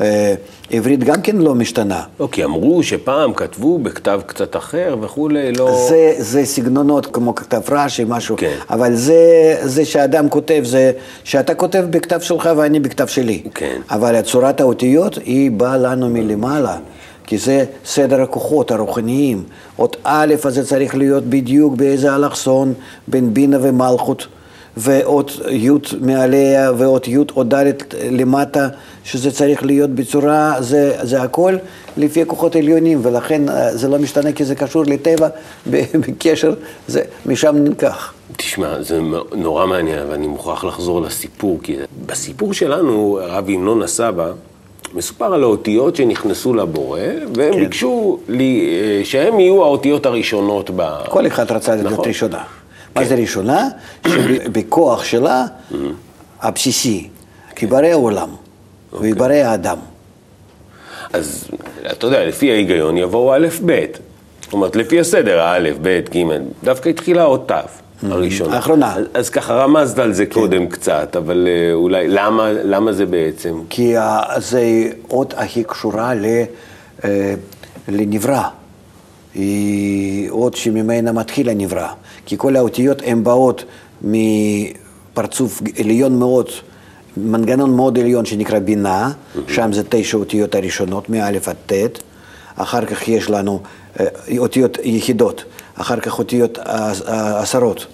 אה, 0.00 0.34
עברית 0.70 1.04
גם 1.04 1.22
כן 1.22 1.36
לא 1.36 1.54
משתנה. 1.54 2.02
לא, 2.20 2.28
כי 2.32 2.44
אמרו 2.44 2.82
שפעם 2.82 3.32
כתבו 3.32 3.78
בכתב 3.78 4.20
קצת 4.26 4.56
אחר 4.56 4.96
וכולי, 5.00 5.52
לא... 5.52 5.86
זה, 5.88 6.14
זה 6.18 6.44
סגנונות 6.44 7.06
כמו 7.06 7.34
כתב 7.34 7.60
רש"י, 7.70 8.04
משהו, 8.08 8.36
כן. 8.36 8.56
אבל 8.70 8.94
זה, 8.94 9.56
זה 9.62 9.84
שאדם 9.84 10.28
כותב, 10.28 10.62
זה 10.64 10.92
שאתה 11.24 11.54
כותב 11.54 11.84
בכתב 11.90 12.20
שלך 12.20 12.50
ואני 12.56 12.80
בכתב 12.80 13.06
שלי. 13.06 13.42
כן. 13.54 13.80
אבל 13.90 14.20
צורת 14.20 14.60
האותיות 14.60 15.16
היא 15.24 15.50
באה 15.50 15.76
לנו 15.76 16.08
מלמעלה, 16.08 16.76
כי 17.26 17.38
זה 17.38 17.64
סדר 17.84 18.22
הכוחות 18.22 18.70
הרוחניים. 18.70 19.44
אות 19.78 19.96
א' 20.04 20.34
הזה 20.44 20.64
צריך 20.64 20.94
להיות 20.94 21.24
בדיוק 21.24 21.74
באיזה 21.74 22.16
אלכסון 22.16 22.74
בין 23.08 23.34
בינה 23.34 23.58
ומלכות. 23.60 24.26
ואות 24.76 25.32
י' 25.50 25.70
מעליה 26.00 26.72
ואות 26.78 27.08
י' 27.08 27.18
או 27.36 27.44
ד' 27.44 27.72
למטה, 28.10 28.68
שזה 29.04 29.30
צריך 29.30 29.62
להיות 29.62 29.90
בצורה, 29.90 30.56
זה, 30.60 30.96
זה 31.02 31.22
הכל 31.22 31.56
לפי 31.96 32.26
כוחות 32.26 32.56
עליונים, 32.56 33.00
ולכן 33.02 33.48
אה, 33.48 33.76
זה 33.76 33.88
לא 33.88 33.98
משתנה 33.98 34.32
כי 34.32 34.44
זה 34.44 34.54
קשור 34.54 34.84
לטבע 34.86 35.28
בקשר, 36.06 36.54
זה 36.88 37.02
משם 37.26 37.56
נלקח. 37.56 38.12
תשמע, 38.36 38.82
זה 38.82 39.00
נורא 39.32 39.66
מעניין, 39.66 40.06
ואני 40.10 40.26
מוכרח 40.26 40.64
לחזור 40.64 41.02
לסיפור, 41.02 41.58
כי 41.62 41.76
בסיפור 42.06 42.54
שלנו, 42.54 43.18
הרב 43.22 43.50
ינון 43.50 43.82
הסבא, 43.82 44.32
מסופר 44.94 45.34
על 45.34 45.42
האותיות 45.42 45.96
שנכנסו 45.96 46.54
לבורא, 46.54 47.00
והם 47.36 47.52
כן. 47.52 47.60
ביקשו 47.60 48.18
לי, 48.28 48.78
אה, 48.82 49.04
שהם 49.04 49.40
יהיו 49.40 49.62
האותיות 49.62 50.06
הראשונות 50.06 50.70
ב... 50.76 50.98
כל 51.08 51.26
אחד 51.26 51.52
רצה 51.52 51.74
להיות 51.74 51.92
נכון. 51.92 52.08
ראשונה. 52.08 52.42
מה 52.96 53.04
זה 53.04 53.14
ראשונה? 53.14 53.68
שבכוח 54.08 55.04
שלה, 55.04 55.44
הבסיסי, 56.40 57.08
יברא 57.62 57.86
העולם 57.86 58.28
ויברא 58.92 59.32
האדם. 59.32 59.78
אז 61.12 61.48
אתה 61.92 62.06
יודע, 62.06 62.24
לפי 62.24 62.50
ההיגיון 62.50 62.98
יבואו 62.98 63.34
א', 63.34 63.48
ב'. 63.66 63.84
זאת 64.42 64.52
אומרת, 64.52 64.76
לפי 64.76 65.00
הסדר, 65.00 65.40
א', 65.42 65.70
ב', 65.82 66.00
ג', 66.16 66.22
דווקא 66.64 66.88
התחילה 66.88 67.24
אות 67.24 67.48
ת', 67.48 67.54
הראשונה. 68.10 68.54
האחרונה. 68.56 68.94
אז, 68.94 69.04
אז 69.14 69.30
ככה 69.30 69.54
רמזת 69.54 69.98
על 69.98 70.12
זה 70.12 70.26
קודם 70.26 70.66
קצת, 70.66 71.16
אבל 71.16 71.48
אה, 71.50 71.74
אולי, 71.74 72.08
למה, 72.08 72.52
למה 72.52 72.92
זה 72.92 73.06
בעצם? 73.06 73.58
כי 73.70 73.96
ה- 73.96 74.20
זה 74.38 74.62
אות 75.10 75.34
הכי 75.36 75.64
קשורה 75.64 76.14
ל, 76.14 76.24
אה, 77.04 77.34
לנברא. 77.88 78.42
היא 79.34 80.30
אות 80.30 80.54
שממנה 80.56 81.12
מתחיל 81.12 81.48
הנברא. 81.48 81.88
כי 82.26 82.34
כל 82.38 82.56
האותיות 82.56 83.02
הן 83.06 83.24
באות 83.24 83.64
מפרצוף 84.02 85.62
עליון 85.78 86.18
מאוד, 86.18 86.48
מנגנון 87.16 87.76
מאוד 87.76 87.98
עליון 87.98 88.24
שנקרא 88.24 88.58
בינה, 88.58 89.12
שם 89.48 89.72
זה 89.72 89.82
תשע 89.88 90.16
אותיות 90.16 90.54
הראשונות, 90.54 91.10
מא' 91.10 91.26
עד 91.26 91.38
ט', 91.66 91.98
אחר 92.56 92.84
כך 92.86 93.08
יש 93.08 93.30
לנו 93.30 93.60
אה, 94.00 94.06
אותיות 94.38 94.78
יחידות, 94.82 95.44
אחר 95.76 96.00
כך 96.00 96.18
אותיות 96.18 96.58
עש- 96.64 97.02
עשרות. 97.06 97.86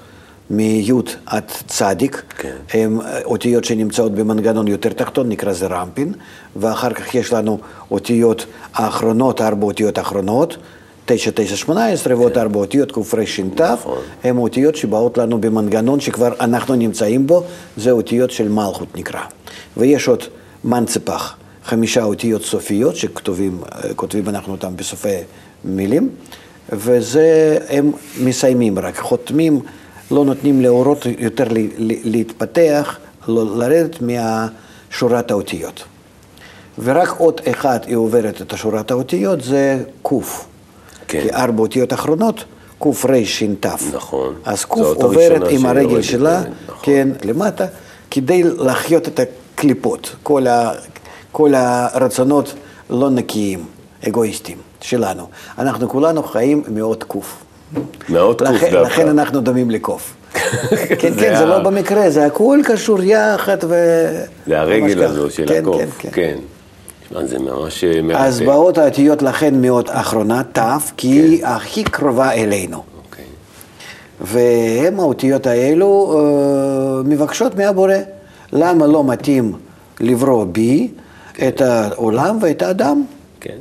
מי' 0.50 0.92
עד 1.26 1.44
צדיק, 1.66 2.22
כן. 2.38 2.56
הם 2.74 2.98
אותיות 3.24 3.64
שנמצאות 3.64 4.12
במנגנון 4.14 4.68
יותר 4.68 4.92
תחתון, 4.92 5.28
נקרא 5.28 5.52
זה 5.52 5.66
רמפין, 5.66 6.12
ואחר 6.56 6.92
כך 6.92 7.14
יש 7.14 7.32
לנו 7.32 7.58
אותיות 7.90 8.46
האחרונות, 8.74 9.40
ארבע 9.40 9.66
אותיות 9.66 9.98
האחרונות, 9.98 10.56
תשע, 11.06 11.30
תשע, 11.34 11.56
שמונה 11.56 11.86
עשרה, 11.88 12.16
ועוד 12.18 12.38
ארבע 12.38 12.58
אותיות, 12.58 12.92
קרש"ת, 12.92 13.60
נכון. 13.60 13.98
הן 14.24 14.36
אותיות 14.36 14.76
שבאות 14.76 15.18
לנו 15.18 15.40
במנגנון 15.40 16.00
שכבר 16.00 16.32
אנחנו 16.40 16.74
נמצאים 16.74 17.26
בו, 17.26 17.44
זה 17.76 17.90
אותיות 17.90 18.30
של 18.30 18.48
מלכות 18.48 18.96
נקרא. 18.96 19.20
ויש 19.76 20.08
עוד 20.08 20.22
מנצפח, 20.64 21.36
חמישה 21.64 22.04
אותיות 22.04 22.42
סופיות 22.42 22.96
שכתובים 22.96 23.60
כותבים 23.96 24.28
אנחנו 24.28 24.52
אותם 24.52 24.76
בסופי 24.76 25.16
מילים, 25.64 26.08
וזה, 26.72 27.58
הם 27.68 27.92
מסיימים 28.20 28.78
רק, 28.78 28.98
חותמים, 28.98 29.60
לא 30.10 30.24
נותנים 30.24 30.60
לאורות 30.60 31.06
יותר 31.18 31.44
להתפתח, 31.78 32.98
לא 33.28 33.58
לרדת 33.58 33.96
מהשורת 34.00 35.30
האותיות. 35.30 35.84
ורק 36.78 37.20
אות 37.20 37.40
אחד 37.50 37.78
היא 37.86 37.96
עוברת 37.96 38.42
את 38.42 38.52
שורת 38.56 38.90
האותיות, 38.90 39.40
זה 39.40 39.82
ק'. 40.02 40.08
כן. 41.08 41.20
כי 41.22 41.30
ארבע 41.32 41.60
אותיות 41.60 41.92
אחרונות, 41.92 42.44
קרש"ת. 42.78 43.66
נכון. 43.92 44.34
אז 44.44 44.64
ק' 44.64 44.70
עוברת 44.76 45.42
עם 45.50 45.66
הרגל 45.66 46.02
שלה, 46.02 46.40
נכון. 46.40 46.78
כן, 46.82 47.08
למטה, 47.24 47.66
כדי 48.10 48.42
להחיות 48.42 49.08
את 49.08 49.20
הקליפות. 49.20 50.16
כל, 50.22 50.46
ה, 50.46 50.72
כל 51.32 51.54
הרצונות 51.54 52.54
לא 52.90 53.10
נקיים, 53.10 53.64
אגואיסטים 54.08 54.67
שלנו. 54.80 55.26
אנחנו 55.58 55.88
כולנו 55.88 56.22
חיים 56.22 56.62
מאות 56.68 57.04
ק'. 57.04 57.14
מאות 58.08 58.42
ק' 58.42 58.44
לכן, 58.44 58.70
דווקא. 58.70 58.76
לכן 58.92 59.08
אנחנו 59.08 59.40
דומים 59.40 59.70
לקוף. 59.70 60.14
כן, 60.34 60.38
זה 60.78 60.96
כן, 60.98 61.14
זה 61.14 61.38
ה- 61.38 61.44
לא 61.44 61.58
במקרה, 61.58 62.10
זה 62.10 62.26
הכל 62.26 62.58
קשור 62.64 63.02
יחד 63.02 63.56
ו... 63.68 63.74
זה 64.46 64.60
הרגל. 64.60 65.02
הזו 65.02 65.30
של 65.30 65.46
כן, 65.48 65.62
הקוף. 65.62 65.82
כן, 65.98 66.08
כן. 66.12 66.38
כן. 67.12 67.26
זה 67.26 67.38
ממש 67.38 67.84
אה, 67.84 68.02
מרתק. 68.02 68.20
אז 68.20 68.40
באות 68.40 68.78
האותיות 68.78 69.22
לכן 69.22 69.60
מאוד 69.60 69.88
אחרונה, 69.90 70.42
ת', 70.52 70.58
כי 70.96 71.08
היא 71.08 71.46
הכי 71.46 71.84
קרובה 71.84 72.32
אלינו. 72.32 72.82
אוקיי. 73.04 73.24
והן 74.20 74.98
האותיות 74.98 75.46
האלו 75.46 76.14
אה, 76.18 77.02
מבקשות 77.04 77.54
מהבורא. 77.56 77.94
למה 78.52 78.86
לא 78.86 79.04
מתאים 79.04 79.52
לברוא 80.00 80.44
בי 80.52 80.88
את 81.48 81.60
העולם 81.60 82.38
ואת 82.40 82.62
האדם? 82.62 83.04
כן. 83.40 83.56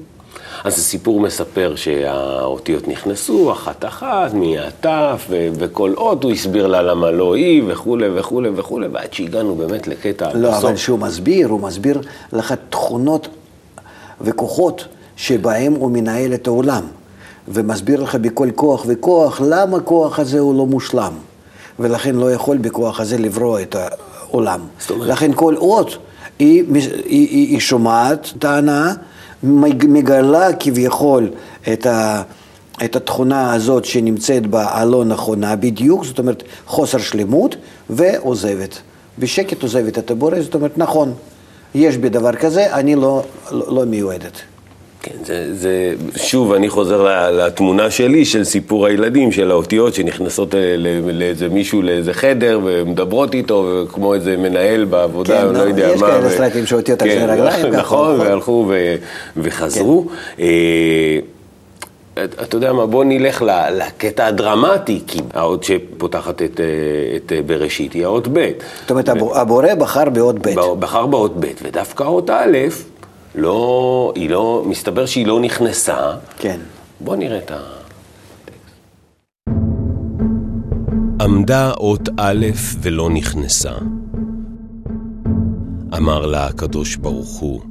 אז 0.64 0.78
הסיפור 0.80 1.20
מספר 1.20 1.74
שהאותיות 1.76 2.88
נכנסו 2.88 3.52
אחת-אחת, 3.52 4.34
מהתף, 4.34 5.28
וכל 5.30 5.94
אות 5.98 6.24
הוא 6.24 6.32
הסביר 6.32 6.68
לה 6.68 6.82
למה 6.82 7.12
לא 7.12 7.36
היא, 7.36 7.64
וכולי 7.68 8.10
וכולי 8.16 8.50
וכולי, 8.56 8.88
ועד 8.88 9.14
שהגענו 9.14 9.56
באמת 9.56 9.88
לקטע 9.88 10.30
לא, 10.34 10.50
בסוף. 10.52 10.64
אבל 10.64 10.76
כשהוא 10.76 11.00
מסביר, 11.00 11.48
הוא 11.48 11.60
מסביר 11.60 12.02
לך 12.34 12.54
תכונות 12.70 13.28
וכוחות 14.22 14.86
שבהם 15.16 15.74
הוא 15.74 15.92
מנהל 15.92 16.34
את 16.34 16.48
העולם. 16.48 16.84
ומסביר 17.48 18.04
לך 18.04 18.16
בכל 18.16 18.50
כוח 18.56 18.86
וכוח 18.88 19.42
למה 19.46 19.78
הכוח 19.78 20.20
הזה 20.20 20.40
הוא 20.40 20.58
לא 20.58 20.66
מושלם. 20.66 21.14
ולכן 21.80 22.16
לא 22.16 22.34
יכול 22.34 22.58
בכוח 22.58 23.00
הזה 23.00 23.18
לברוא 23.18 23.60
את 23.60 23.76
העולם. 23.76 24.60
לכן 25.00 25.32
כל 25.36 25.56
אות 25.56 25.98
היא, 26.40 26.64
היא, 26.74 26.90
היא, 27.06 27.48
היא 27.48 27.60
שומעת 27.60 28.34
טענה, 28.40 28.94
מגלה 29.44 30.54
כביכול 30.54 31.30
את, 31.74 31.86
ה, 31.86 32.22
את 32.84 32.96
התכונה 32.96 33.54
הזאת 33.54 33.86
שנמצאת 33.86 34.48
בה 34.48 34.66
הלא 34.72 35.06
נכונה 35.06 35.56
בדיוק, 35.56 36.06
זאת 36.06 36.20
אומרת 36.20 36.44
חוסר 36.66 36.98
שלמות, 36.98 37.56
ועוזבת. 37.90 38.78
בשקט 39.20 39.64
עוזבת 39.64 39.98
את 39.98 40.12
הבורא, 40.12 40.42
זאת 40.42 40.56
אומרת, 40.56 40.78
נכון, 40.78 41.14
יש 41.76 41.98
בי 41.98 42.10
דבר 42.10 42.36
כזה, 42.36 42.74
אני 42.74 42.96
לא, 42.96 43.24
לא, 43.52 43.76
לא 43.76 43.86
מיועדת. 43.86 44.42
כן, 45.10 45.24
זה, 45.26 45.56
זה, 45.56 45.94
שוב, 46.16 46.54
אני 46.54 46.70
חוזר 46.70 47.08
לתמונה 47.32 47.92
שלי 47.92 48.26
של 48.26 48.44
סיפור 48.44 48.86
הילדים, 48.86 49.32
של 49.32 49.52
האותיות 49.52 49.94
שנכנסות 49.94 50.56
לאיזה 51.14 51.50
מישהו, 51.50 51.82
לאיזה 51.82 52.14
חדר, 52.14 52.60
ומדברות 52.64 53.34
איתו, 53.34 53.66
כמו 53.94 54.14
איזה 54.14 54.38
מנהל 54.38 54.86
בעבודה, 54.86 55.38
כן, 55.42 55.46
לא 55.48 55.54
לא, 55.54 55.60
יודע 55.60 55.88
יש 55.94 56.02
מה. 56.02 56.08
כאלה 56.08 56.30
סרטים 56.30 56.66
שאותיות 56.66 57.02
על 57.02 57.08
כן, 57.10 57.16
שני 57.16 57.26
רגליים, 57.32 57.66
ככה, 57.74 57.82
נכון, 57.82 58.16
נכון. 58.16 58.28
והלכו 58.28 58.66
ו, 58.70 58.96
וחזרו. 59.38 60.06
כן. 60.38 60.44
אה, 60.44 61.20
את- 62.24 62.42
אתה 62.42 62.56
יודע 62.58 62.74
מה, 62.74 62.86
בוא 62.86 63.04
נלך 63.04 63.42
ל- 63.42 63.50
לקטע 63.78 64.26
הדרמטי, 64.26 65.02
כי 65.08 65.20
האות 65.34 65.64
שפותחת 65.64 66.42
את, 66.42 66.60
אה, 66.60 66.66
את 67.18 67.32
אה, 67.32 67.40
בראשית 67.46 67.94
היא 67.94 68.06
האות 68.06 68.28
ב'. 68.34 68.50
זאת 68.82 68.92
אומרת, 68.92 69.10
הבורא- 69.10 69.38
הבורא 69.40 69.76
בחר 69.78 70.10
באות 70.10 70.36
ב'. 70.48 70.54
בחר 70.80 71.06
באות 71.06 71.34
ב', 71.40 71.46
ודווקא 71.64 72.04
האות 72.04 72.30
א', 72.30 72.58
לא, 73.38 74.14
היא 74.16 74.30
לא, 74.30 74.64
מסתבר 74.68 75.06
שהיא 75.06 75.28
לא 75.28 75.40
נכנסה. 75.40 75.98
כן. 76.38 76.60
בוא 77.00 77.16
נראה 77.16 77.38
את 77.38 77.52
ה... 77.52 77.58
עמדה 81.22 81.72
אות 81.72 82.10
א' 82.18 82.46
ולא 82.82 83.10
נכנסה. 83.10 83.72
אמר 85.98 86.26
לה 86.26 86.48
הקדוש 86.48 86.96
ברוך 86.96 87.40
הוא, 87.40 87.62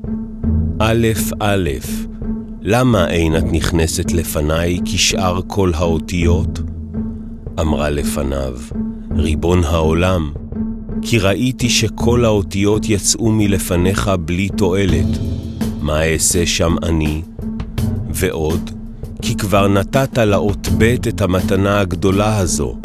א' 0.79 1.07
א', 1.41 1.71
למה 2.63 3.11
אין 3.11 3.37
את 3.37 3.45
נכנסת 3.53 4.13
לפניי 4.13 4.79
כשאר 4.85 5.41
כל 5.47 5.73
האותיות? 5.75 6.61
אמרה 7.61 7.91
לפניו, 7.91 8.55
ריבון 9.17 9.65
העולם, 9.65 10.33
כי 11.03 11.19
ראיתי 11.19 11.71
שכל 11.71 12.25
האותיות 12.25 12.89
יצאו 12.89 13.33
מלפניך 13.33 14.11
בלי 14.25 14.49
תועלת, 14.49 15.19
מה 15.87 16.13
אעשה 16.13 16.47
שם 16.47 16.77
אני? 16.83 17.23
ועוד, 18.11 18.71
כי 19.23 19.35
כבר 19.37 19.69
נתת 19.69 20.19
לאות 20.19 20.69
ב' 20.79 20.83
את 21.09 21.21
המתנה 21.21 21.81
הגדולה 21.81 22.39
הזו, 22.39 22.77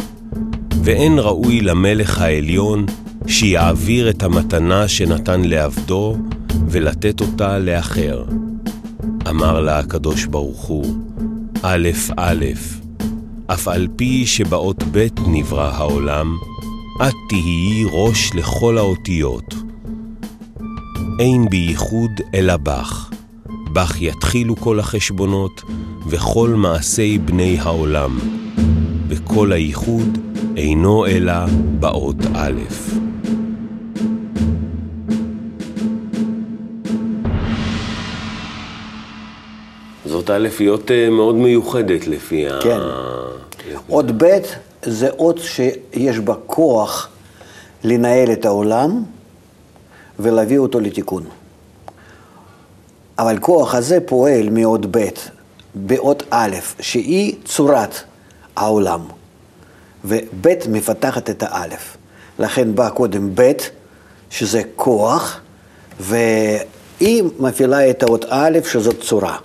ואין 0.83 1.19
ראוי 1.19 1.61
למלך 1.61 2.21
העליון 2.21 2.85
שיעביר 3.27 4.09
את 4.09 4.23
המתנה 4.23 4.87
שנתן 4.87 5.41
לעבדו 5.41 6.17
ולתת 6.67 7.21
אותה 7.21 7.59
לאחר. 7.59 8.23
אמר 9.29 9.59
לה 9.59 9.79
הקדוש 9.79 10.25
ברוך 10.25 10.61
הוא, 10.61 10.95
א' 11.61 11.89
א', 12.17 12.45
אף 13.47 13.67
על 13.67 13.87
פי 13.95 14.25
שבאות 14.25 14.83
ב' 14.91 15.07
נברא 15.27 15.71
העולם, 15.73 16.37
את 17.07 17.13
תהיי 17.29 17.85
ראש 17.91 18.31
לכל 18.35 18.77
האותיות. 18.77 19.70
אין 21.21 21.49
בייחוד 21.49 22.11
אלא 22.33 22.57
בך, 22.57 23.09
בך 23.73 24.01
יתחילו 24.01 24.55
כל 24.55 24.79
החשבונות 24.79 25.61
וכל 26.09 26.49
מעשי 26.49 27.17
בני 27.17 27.57
העולם, 27.59 28.19
וכל 29.07 29.51
הייחוד 29.51 30.17
אינו 30.57 31.05
אלא 31.05 31.33
באות 31.79 32.15
א'. 32.33 32.61
זאת 40.05 40.29
א' 40.29 40.47
היא 40.59 40.69
אות 40.69 40.91
אה, 40.91 41.09
מאוד 41.09 41.35
מיוחדת 41.35 42.07
לפי 42.07 42.47
ה... 42.47 42.59
כן. 42.61 42.79
אות 43.89 44.11
ב' 44.17 44.39
זה 44.83 45.09
אות 45.09 45.39
שיש 45.39 46.19
בה 46.19 46.33
כוח 46.45 47.09
לנהל 47.83 48.31
את 48.31 48.45
העולם 48.45 49.03
ולהביא 50.21 50.57
אותו 50.57 50.79
לתיקון. 50.79 51.23
אבל 53.19 53.37
כוח 53.39 53.75
הזה 53.75 53.99
פועל 54.05 54.49
מאות 54.51 54.85
ב' 54.91 55.09
באות 55.75 56.23
א', 56.29 56.55
שהיא 56.79 57.35
צורת 57.45 57.95
העולם, 58.55 59.01
וב' 60.05 60.47
מפתחת 60.69 61.29
את 61.29 61.43
האלף. 61.43 61.97
לכן 62.39 62.75
בא 62.75 62.89
קודם 62.89 63.29
ב', 63.35 63.51
שזה 64.29 64.61
כוח, 64.75 65.39
והיא 65.99 67.23
מפעילה 67.39 67.89
את 67.89 68.03
האות 68.03 68.25
א', 68.29 68.59
שזאת 68.71 69.01
צורה. 69.01 69.37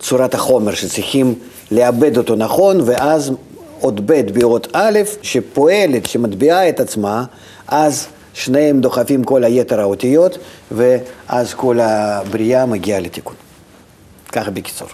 צורת 0.00 0.34
החומר 0.34 0.74
שצריכים 0.74 1.34
לעבד 1.70 2.16
אותו 2.16 2.36
נכון, 2.36 2.80
ואז 2.84 3.32
אות 3.82 4.00
ב' 4.00 4.38
באות 4.38 4.68
א', 4.72 4.98
שפועלת, 5.22 6.06
שמטביעה 6.06 6.68
את 6.68 6.80
עצמה, 6.80 7.24
אז 7.68 8.06
שניהם 8.38 8.80
דוחפים 8.80 9.24
כל 9.24 9.44
היתר 9.44 9.80
האותיות, 9.80 10.38
ואז 10.70 11.54
כל 11.54 11.80
הבריאה 11.80 12.66
מגיעה 12.66 13.00
לתיקון. 13.00 13.34
ככה 14.32 14.50
בקיצור. 14.50 14.88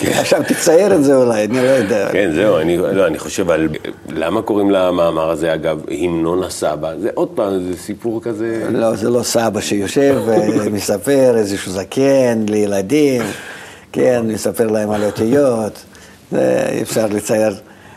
עכשיו 0.00 0.42
תצייר 0.48 0.94
את 0.94 1.04
זה 1.04 1.14
אולי, 1.14 1.44
אני 1.44 1.56
לא 1.56 1.70
יודע. 1.70 2.08
כן, 2.12 2.30
זהו, 2.34 2.58
אני, 2.58 2.76
לא, 2.76 3.06
אני 3.06 3.18
חושב 3.18 3.50
על... 3.50 3.68
למה 4.08 4.42
קוראים 4.42 4.70
למאמר 4.70 5.30
הזה, 5.30 5.54
אגב, 5.54 5.80
המנון 5.90 6.42
הסבא? 6.42 6.92
זה 6.98 7.10
עוד 7.14 7.28
פעם, 7.28 7.62
זה 7.62 7.76
סיפור 7.76 8.22
כזה... 8.22 8.66
לא, 8.70 8.96
זה 8.96 9.10
לא 9.10 9.22
סבא 9.22 9.60
שיושב 9.60 10.22
ומספר 10.26 11.36
איזשהו 11.36 11.72
זקן 11.72 12.44
לילדים, 12.48 13.22
כן, 13.92 14.22
מספר 14.24 14.66
להם 14.66 14.90
על 14.90 15.04
אותיות, 15.04 15.84
אפשר 16.82 17.06
לצייר 17.06 17.54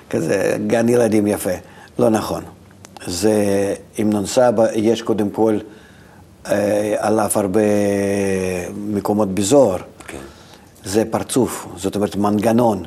כזה 0.09 0.57
גן 0.67 0.89
ילדים 0.89 1.27
יפה. 1.27 1.51
לא 1.99 2.09
נכון. 2.09 2.43
זה 3.07 3.33
המנון 3.97 4.25
סבא, 4.25 4.65
יש 4.73 5.01
קודם 5.01 5.29
כל 5.29 5.57
אה, 6.47 6.95
עליו 6.97 7.29
הרבה 7.35 7.59
מקומות 8.75 9.35
בזוהר. 9.35 9.77
כן. 10.07 10.17
זה 10.83 11.03
פרצוף, 11.11 11.67
זאת 11.77 11.95
אומרת 11.95 12.15
מנגנון 12.15 12.83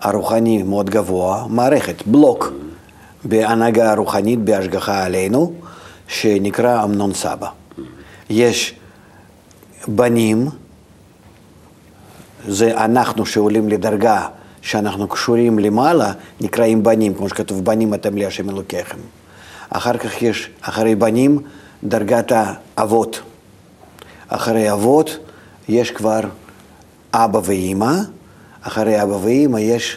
הרוחני 0.00 0.62
מאוד 0.62 0.90
גבוה, 0.90 1.46
מערכת, 1.48 2.06
בלוק 2.06 2.52
בהנהגה 3.24 3.92
הרוחנית, 3.92 4.38
בהשגחה 4.38 5.04
עלינו, 5.04 5.52
שנקרא 6.08 6.84
אמנון 6.84 7.14
סבא. 7.14 7.48
יש 8.30 8.74
בנים, 9.88 10.48
זה 12.48 12.84
אנחנו 12.84 13.26
שעולים 13.26 13.68
לדרגה 13.68 14.26
שאנחנו 14.62 15.08
קשורים 15.08 15.58
למעלה, 15.58 16.12
נקראים 16.40 16.82
בנים, 16.82 17.14
כמו 17.14 17.28
שכתוב, 17.28 17.64
בנים 17.64 17.94
אתם 17.94 18.16
לי 18.16 18.26
השם 18.26 18.50
אלוקיכם. 18.50 18.98
אחר 19.76 19.96
כך 19.96 20.22
יש, 20.22 20.50
אחרי 20.60 20.94
בנים, 20.94 21.38
דרגת 21.84 22.32
האבות. 22.76 23.20
אחרי 24.28 24.72
אבות 24.72 25.18
יש 25.68 25.90
כבר 25.90 26.20
אבא 27.14 27.40
ואימא, 27.44 27.94
אחרי 28.62 29.02
אבא 29.02 29.12
ואימא 29.12 29.58
יש 29.58 29.96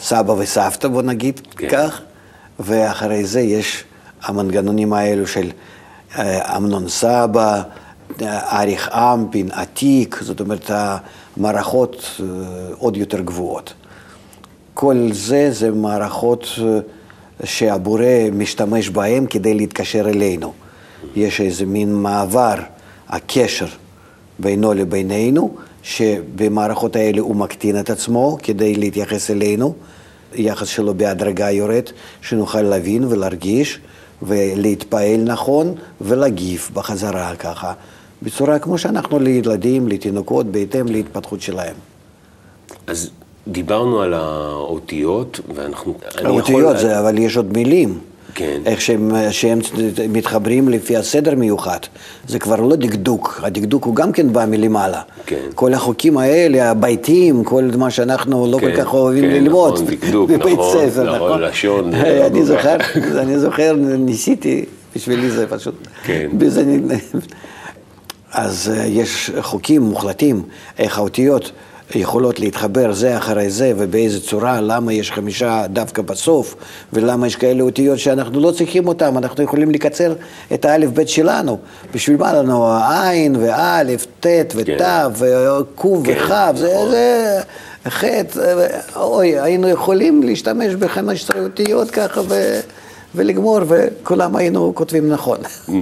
סבא 0.00 0.32
וסבתא, 0.32 0.88
בוא 0.88 1.02
נגיד 1.02 1.40
כן. 1.56 1.68
כך, 1.70 2.00
ואחרי 2.60 3.24
זה 3.24 3.40
יש 3.40 3.84
המנגנונים 4.22 4.92
האלו 4.92 5.26
של 5.26 5.50
אה, 6.18 6.56
אמנון 6.56 6.88
סבא, 6.88 7.62
אה, 8.22 8.60
אריך 8.60 8.88
אמפין, 8.88 9.50
עתיק, 9.52 10.18
זאת 10.20 10.40
אומרת 10.40 10.70
המערכות 10.70 12.20
אה, 12.20 12.26
עוד 12.78 12.96
יותר 12.96 13.20
גבוהות. 13.20 13.74
כל 14.74 15.08
זה 15.12 15.48
זה 15.50 15.70
מערכות 15.70 16.46
שהבורא 17.44 18.04
משתמש 18.32 18.88
בהן 18.88 19.26
כדי 19.26 19.54
להתקשר 19.54 20.08
אלינו. 20.08 20.52
יש 21.16 21.40
איזה 21.40 21.66
מין 21.66 21.94
מעבר, 21.94 22.54
הקשר 23.08 23.66
בינו 24.38 24.74
לבינינו, 24.74 25.54
שבמערכות 25.82 26.96
האלה 26.96 27.20
הוא 27.20 27.36
מקטין 27.36 27.80
את 27.80 27.90
עצמו 27.90 28.38
כדי 28.42 28.74
להתייחס 28.74 29.30
אלינו, 29.30 29.74
יחס 30.34 30.68
שלו 30.68 30.94
בהדרגה 30.94 31.50
יורד, 31.50 31.84
שנוכל 32.22 32.62
להבין 32.62 33.04
ולהרגיש 33.04 33.80
ולהתפעל 34.22 35.20
נכון 35.24 35.74
ולהגיב 36.00 36.70
בחזרה 36.72 37.36
ככה, 37.36 37.72
בצורה 38.22 38.58
כמו 38.58 38.78
שאנחנו 38.78 39.18
לילדים, 39.18 39.88
לתינוקות, 39.88 40.46
בהתאם 40.46 40.86
להתפתחות 40.86 41.40
שלהם. 41.40 41.74
אז 42.86 43.10
דיברנו 43.48 44.00
על 44.00 44.14
האותיות, 44.14 45.40
ואנחנו... 45.54 45.94
האותיות 46.24 46.60
יכול- 46.60 46.76
זה, 46.78 47.00
אבל 47.00 47.18
יש 47.18 47.36
עוד 47.36 47.52
מילים. 47.52 47.98
כן. 48.34 48.60
איך 48.66 48.80
שהם, 48.80 49.12
שהם 49.30 49.58
מתחברים 50.08 50.68
לפי 50.68 50.96
הסדר 50.96 51.34
מיוחד. 51.34 51.78
זה 52.28 52.38
כבר 52.38 52.60
לא 52.60 52.76
דקדוק, 52.76 53.40
הדקדוק 53.42 53.84
הוא 53.84 53.94
גם 53.94 54.12
כן 54.12 54.32
בא 54.32 54.44
מלמעלה. 54.46 55.02
כן. 55.26 55.36
כל 55.54 55.74
החוקים 55.74 56.18
האלה, 56.18 56.70
הביתים, 56.70 57.44
כל 57.44 57.64
מה 57.78 57.90
שאנחנו 57.90 58.46
לא 58.52 58.58
כן, 58.58 58.70
כל 58.70 58.76
כך 58.76 58.94
אוהבים 58.94 59.24
כן, 59.24 59.30
ללמוד. 59.30 59.72
נכון, 59.74 59.86
דקדוק, 59.86 60.30
בבית 60.30 60.58
נכון, 60.58 60.90
ספר, 60.90 61.02
נכון, 61.14 61.28
נכון? 61.28 61.40
לשון, 61.42 61.94
אני 62.26 62.44
זוכר. 62.44 62.76
אני 63.18 63.38
זוכר, 63.38 63.76
ניסיתי, 63.98 64.64
בשבילי 64.96 65.30
זה 65.30 65.46
פשוט... 65.46 65.74
כן. 66.04 66.30
אז 68.32 68.72
אה, 68.76 68.84
יש 68.86 69.30
חוקים 69.40 69.82
מוחלטים, 69.82 70.42
איך 70.78 70.98
האותיות 70.98 71.52
יכולות 71.94 72.40
להתחבר 72.40 72.92
זה 72.92 73.16
אחרי 73.18 73.50
זה 73.50 73.72
ובאיזה 73.76 74.20
צורה, 74.20 74.60
למה 74.60 74.92
יש 74.92 75.12
חמישה 75.12 75.66
דווקא 75.66 76.02
בסוף 76.02 76.54
ולמה 76.92 77.26
יש 77.26 77.36
כאלה 77.36 77.62
אותיות 77.62 77.98
שאנחנו 77.98 78.40
לא 78.40 78.50
צריכים 78.50 78.88
אותם, 78.88 79.18
אנחנו 79.18 79.44
יכולים 79.44 79.70
לקצר 79.70 80.14
את 80.54 80.64
האלף 80.64 80.90
בית 80.90 81.08
שלנו. 81.08 81.58
בשביל 81.94 82.16
מה 82.16 82.32
לנו 82.32 82.66
העין 82.66 83.36
ואלף, 83.36 84.06
ט' 84.20 84.26
ות' 84.54 84.66
כן. 84.66 84.76
וק' 85.14 85.82
כן, 85.82 86.12
וכ', 86.12 86.56
זה, 86.56 86.72
נכון. 86.74 86.90
זה 86.90 87.40
חטא, 87.88 88.40
אוי, 88.96 89.40
היינו 89.40 89.68
יכולים 89.68 90.22
להשתמש 90.22 90.74
ב-15 90.74 91.38
אותיות 91.38 91.90
ככה 91.90 92.20
ו, 92.28 92.60
ולגמור 93.14 93.58
וכולם 93.68 94.36
היינו 94.36 94.72
כותבים 94.74 95.08
נכון. 95.08 95.38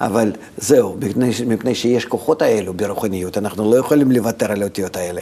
אבל 0.00 0.32
זהו, 0.58 0.96
מפני, 1.00 1.30
מפני 1.46 1.74
שיש 1.74 2.04
כוחות 2.04 2.42
האלו 2.42 2.74
ברוחניות, 2.74 3.38
אנחנו 3.38 3.70
לא 3.70 3.76
יכולים 3.76 4.12
לוותר 4.12 4.52
על 4.52 4.62
האותיות 4.62 4.96
האלה. 4.96 5.20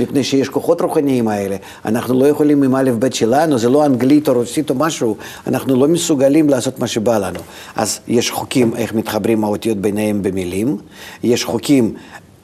מפני 0.00 0.24
שיש 0.24 0.48
כוחות 0.48 0.80
רוחניים 0.80 1.28
האלה, 1.28 1.56
אנחנו 1.84 2.20
לא 2.20 2.26
יכולים 2.26 2.62
עם 2.62 2.76
א' 2.76 2.90
ב' 2.98 3.14
שלנו, 3.14 3.58
זה 3.58 3.68
לא 3.68 3.86
אנגלית 3.86 4.28
או 4.28 4.34
רוסית 4.34 4.70
או 4.70 4.74
משהו, 4.74 5.16
אנחנו 5.46 5.76
לא 5.76 5.88
מסוגלים 5.88 6.48
לעשות 6.48 6.78
מה 6.78 6.86
שבא 6.86 7.18
לנו. 7.18 7.40
אז 7.76 8.00
יש 8.08 8.30
חוקים 8.30 8.76
איך 8.76 8.94
מתחברים 8.94 9.44
האותיות 9.44 9.78
ביניהם 9.78 10.22
במילים, 10.22 10.76
יש 11.22 11.44
חוקים 11.44 11.94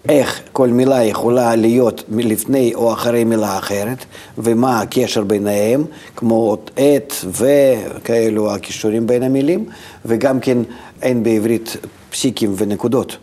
איך 0.08 0.40
כל 0.52 0.68
מילה 0.68 1.04
יכולה 1.04 1.56
להיות 1.56 2.04
לפני 2.08 2.74
או 2.74 2.92
אחרי 2.92 3.24
מילה 3.24 3.58
אחרת, 3.58 4.04
ומה 4.38 4.80
הקשר 4.80 5.24
ביניהם, 5.24 5.84
כמו 6.16 6.56
עת 6.76 7.14
וכאלו 7.24 8.54
הכישורים 8.54 9.06
בין 9.06 9.22
המילים, 9.22 9.64
וגם 10.04 10.40
כן 10.40 10.58
אין 11.02 11.22
בעברית 11.22 11.76
פסיקים 12.10 12.54
ונקודות. 12.56 13.16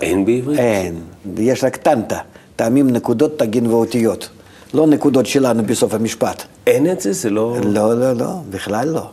אין 0.00 0.24
בעברית? 0.24 0.58
אין, 0.58 0.94
יש 1.38 1.64
רק 1.64 1.76
טנטה, 1.76 2.18
טעמים, 2.56 2.90
נקודות, 2.90 3.38
תגין 3.38 3.66
ואותיות. 3.66 4.28
לא 4.74 4.86
נקודות 4.86 5.26
שלנו 5.26 5.62
בסוף 5.62 5.94
המשפט. 5.94 6.42
אין 6.66 6.92
את 6.92 7.00
זה? 7.00 7.12
זה 7.12 7.30
לא... 7.30 7.56
לא, 7.64 8.00
לא, 8.00 8.12
לא, 8.12 8.32
בכלל 8.50 8.88
לא. 8.88 9.10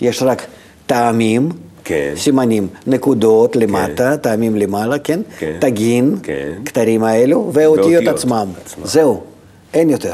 יש 0.00 0.22
רק 0.22 0.46
טעמים, 0.86 1.48
כן. 1.84 2.12
סימנים, 2.16 2.68
נקודות 2.86 3.56
למטה, 3.56 4.16
טעמים 4.16 4.56
למעלה, 4.56 4.98
כן? 4.98 5.20
כן. 5.38 5.56
תגין, 5.60 6.16
כן. 6.22 6.52
כתרים 6.64 7.04
האלו, 7.04 7.50
והאותיות 7.52 8.06
עצמם. 8.08 8.48
עצמם. 8.64 8.84
זהו, 8.86 9.22
אין 9.74 9.90
יותר. 9.90 10.12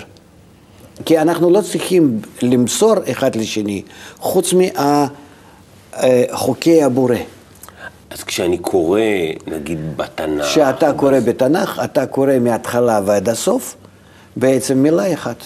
כי 1.04 1.18
אנחנו 1.18 1.50
לא 1.50 1.60
צריכים 1.60 2.20
למסור 2.42 2.94
אחד 3.10 3.36
לשני, 3.36 3.82
חוץ 4.18 4.52
מחוקי 6.32 6.82
הבורא. 6.82 7.16
אז 8.10 8.22
כשאני 8.24 8.58
קורא, 8.58 9.00
נגיד 9.46 9.96
בתנ"ך... 9.96 10.44
כשאתה 10.46 10.92
קורא 10.92 11.20
בתנ"ך, 11.20 11.80
אתה 11.84 12.06
קורא 12.06 12.38
מההתחלה 12.40 13.00
ועד 13.04 13.28
הסוף, 13.28 13.76
בעצם 14.36 14.78
מילה 14.78 15.12
אחת. 15.14 15.36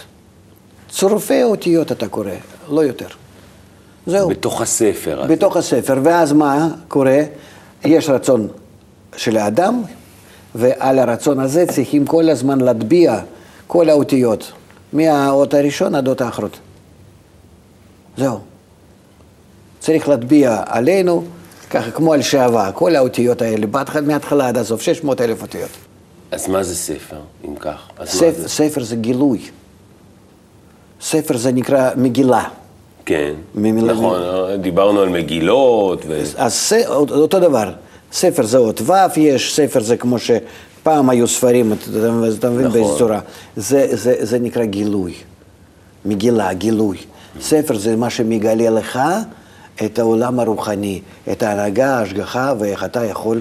צירופי 0.91 1.43
אותיות 1.43 1.93
אתה 1.93 2.09
קורא, 2.09 2.31
לא 2.69 2.81
יותר. 2.81 3.07
זהו. 4.07 4.29
בתוך 4.29 4.61
הספר. 4.61 5.25
בתוך 5.29 5.57
הספר, 5.57 6.01
ואז 6.03 6.33
מה 6.33 6.69
קורה? 6.89 7.23
יש 7.85 8.09
רצון 8.09 8.49
של 9.17 9.37
האדם, 9.37 9.83
ועל 10.55 10.99
הרצון 10.99 11.41
הזה 11.41 11.67
צריכים 11.67 12.07
כל 12.07 12.29
הזמן 12.29 12.61
להטביע 12.61 13.21
כל 13.67 13.89
האותיות, 13.89 14.53
מהאות 14.93 15.55
הראשון 15.55 15.95
עד 15.95 16.07
האות 16.07 16.21
האחרות. 16.21 16.59
זהו. 18.17 18.39
צריך 19.83 20.09
להטביע 20.09 20.63
עלינו, 20.67 21.25
ככה 21.71 21.91
כמו 21.91 22.13
על 22.13 22.23
שעווה, 22.23 22.73
כל 22.73 22.97
האותיות 22.97 23.43
האלה, 23.43 23.67
מההתחלה 24.07 24.49
עד 24.49 24.57
הסוף, 24.59 24.83
600 24.83 25.21
אלף 25.21 25.43
אותיות. 25.43 25.69
אז 26.31 26.49
מה 26.49 26.63
זה 26.63 26.75
ספר, 26.77 27.17
אם 27.49 27.55
כך? 27.57 27.89
ספר, 28.05 28.33
זה? 28.37 28.49
ספר 28.49 28.83
זה 28.83 28.97
גילוי. 28.97 29.39
ספר 31.01 31.37
זה 31.37 31.53
נקרא 31.53 31.91
מגילה. 31.97 32.45
כן. 33.07 33.33
ממילה- 33.55 33.93
נכון, 33.93 34.21
דיברנו 34.61 35.01
על 35.01 35.09
מגילות, 35.09 36.03
ו... 36.09 36.23
אז 36.37 36.53
ס- 36.55 36.87
אותו 37.11 37.41
דבר, 37.41 37.73
ספר 38.13 38.47
זה 38.47 38.59
אות 38.59 38.81
ו', 38.81 38.93
יש 39.17 39.55
ספר 39.57 39.81
זה 39.81 39.97
כמו 39.97 40.17
שפעם 40.19 41.11
היו 41.11 41.29
ספרים, 41.29 41.73
אתה 41.73 41.81
מבין 42.51 42.67
נכון. 42.67 42.73
באיזה 42.83 42.99
צורה. 42.99 43.21
זה, 43.57 43.87
זה, 43.93 44.15
זה 44.21 44.39
נקרא 44.39 44.65
גילוי, 44.65 45.15
מגילה, 46.05 46.53
גילוי. 46.53 46.97
ספר 47.41 47.79
זה 47.79 47.97
מה 47.97 48.11
שמגלה 48.11 48.71
לך 48.71 48.99
את 49.85 49.99
העולם 49.99 50.41
הרוחני, 50.41 51.01
את 51.33 51.43
ההנהגה, 51.43 51.99
ההשגחה, 51.99 52.55
ואיך 52.59 52.85
אתה 52.85 53.05
יכול 53.05 53.41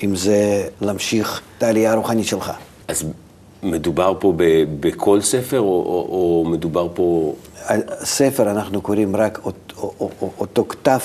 עם 0.00 0.16
זה 0.16 0.68
להמשיך 0.80 1.40
את 1.58 1.62
העלייה 1.62 1.92
הרוחנית 1.92 2.26
שלך. 2.26 2.52
אז 2.88 3.04
מדובר 3.62 4.14
פה 4.20 4.32
ב- 4.36 4.64
בכל 4.80 5.20
ספר, 5.20 5.60
או, 5.60 5.64
או, 5.64 6.06
או 6.10 6.44
מדובר 6.50 6.88
פה... 6.94 7.34
ספר 8.04 8.50
אנחנו 8.50 8.80
קוראים 8.80 9.16
רק 9.16 9.40
אות, 9.44 9.72
אות, 9.76 9.92
אות, 10.00 10.32
אותו 10.38 10.64
כתב 10.68 10.98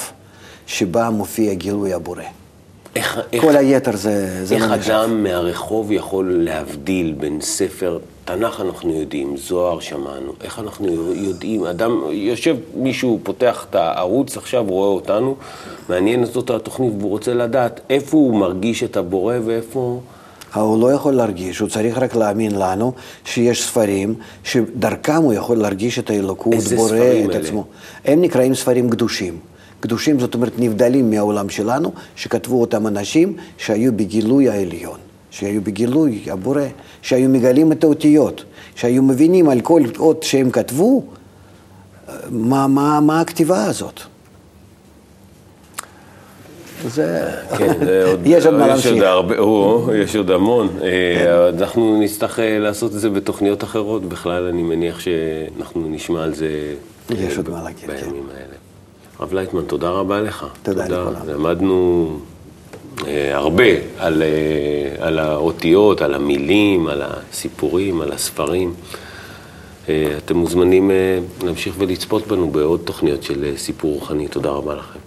שבה 0.67 1.09
מופיע 1.09 1.53
גילוי 1.53 1.93
הבורא. 1.93 2.23
איך, 2.95 3.19
איך, 3.34 3.41
כל 3.41 3.55
היתר 3.55 3.95
זה, 3.95 4.45
זה 4.45 4.55
איך 4.55 4.63
לא. 4.63 4.75
אדם 4.75 5.23
מהרחוב 5.23 5.91
יכול 5.91 6.43
להבדיל 6.43 7.15
בין 7.19 7.41
ספר, 7.41 7.97
תנ"ך 8.25 8.62
אנחנו 8.62 8.93
יודעים, 8.93 9.38
זוהר 9.38 9.79
שמענו, 9.79 10.34
איך 10.43 10.60
אנחנו 10.60 11.13
יודעים, 11.13 11.65
אדם, 11.65 11.99
יושב 12.12 12.55
מישהו, 12.75 13.19
פותח 13.23 13.65
את 13.69 13.75
הערוץ 13.75 14.38
עכשיו, 14.38 14.65
רואה 14.67 14.88
אותנו, 14.88 15.36
מעניינת 15.89 16.36
אותו 16.36 16.55
התוכנית 16.55 16.93
והוא 16.99 17.10
רוצה 17.10 17.34
לדעת 17.34 17.81
איפה 17.89 18.17
הוא 18.17 18.39
מרגיש 18.39 18.84
את 18.84 18.97
הבורא 18.97 19.36
ואיפה... 19.45 19.99
הוא 20.53 20.81
לא 20.81 20.91
יכול 20.91 21.13
להרגיש, 21.13 21.60
הוא 21.60 21.69
צריך 21.69 21.97
רק 21.97 22.15
להאמין 22.15 22.55
לנו 22.55 22.93
שיש 23.25 23.63
ספרים 23.63 24.15
שדרכם 24.43 25.15
הוא 25.15 25.34
יכול 25.34 25.58
להרגיש 25.58 25.99
את 25.99 26.10
האלוקות, 26.10 26.55
בורא 26.75 26.97
את? 27.29 27.36
עצמו. 27.36 27.65
הם 28.05 28.21
נקראים 28.21 28.55
ספרים 28.55 28.89
קדושים. 28.89 29.39
קדושים 29.86 30.19
זאת 30.19 30.34
אומרת 30.34 30.52
נבדלים 30.58 31.10
מהעולם 31.10 31.50
שלנו, 31.50 31.91
שכתבו 32.15 32.62
אותם 32.62 32.88
אנשים 32.88 33.36
שהיו 33.58 33.93
בגילוי 33.93 34.50
העליון, 34.50 35.00
שהיו 35.30 35.62
בגילוי 35.62 36.26
הבורא, 36.32 36.62
שהיו 37.02 37.30
מגלים 37.30 37.71
את 37.71 37.84
האותיות, 37.84 38.43
שהיו 38.76 39.04
מבינים 39.04 39.50
על 39.50 39.62
כל 39.62 39.82
אות 40.00 40.24
שהם 40.24 40.52
כתבו, 40.52 41.04
מה, 42.30 42.67
מה, 42.67 43.00
מה 43.00 43.21
הכתיבה 43.21 43.65
הזאת. 43.65 44.00
זה... 46.88 47.32
כן, 47.58 47.86
זה 47.86 48.04
עוד, 48.10 48.19
יש 48.26 48.45
עוד 48.45 48.56
מה 48.56 48.76
יש. 48.78 48.88
עוד 48.88 49.04
הרבה, 49.04 49.38
או, 49.38 49.89
יש 49.95 50.15
עוד 50.15 50.32
המון. 50.32 50.69
אה, 50.84 51.50
אנחנו 51.50 52.00
נצטרך 52.02 52.39
אה, 52.39 52.60
לעשות 52.60 52.91
את 52.95 53.00
זה 53.00 53.10
בתוכניות 53.10 53.63
אחרות. 53.63 54.06
בכלל, 54.06 54.43
אני 54.43 54.63
מניח 54.63 55.00
שאנחנו 55.00 55.89
נשמע 55.89 56.24
על 56.24 56.36
זה 56.36 56.74
יש 57.10 57.32
אה, 57.32 57.38
עוד 57.38 57.45
ב- 57.45 57.52
מה 57.52 57.63
להגיד, 57.63 57.86
כן. 57.86 57.95
בימים 57.95 58.30
האלה. 58.34 58.64
הרב 59.19 59.34
לייטמן, 59.34 59.62
תודה 59.62 59.89
רבה 59.89 60.21
לך. 60.21 60.45
תודה 60.63 60.86
לכולם. 60.86 61.28
למדנו 61.28 62.19
אה, 63.08 63.36
הרבה 63.38 63.63
על, 63.97 64.23
אה, 64.23 65.08
על 65.08 65.19
האותיות, 65.19 66.01
על 66.01 66.13
המילים, 66.13 66.88
על 66.88 67.01
הסיפורים, 67.01 68.01
על 68.01 68.12
הספרים. 68.12 68.73
אה, 69.89 70.17
אתם 70.17 70.38
מוזמנים 70.38 70.91
אה, 70.91 71.19
להמשיך 71.43 71.75
ולצפות 71.78 72.28
בנו 72.28 72.51
בעוד 72.51 72.82
תוכניות 72.84 73.23
של 73.23 73.43
אה, 73.43 73.58
סיפור 73.58 73.93
רוחני. 73.93 74.28
תודה 74.28 74.49
רבה 74.49 74.75
לכם. 74.75 74.99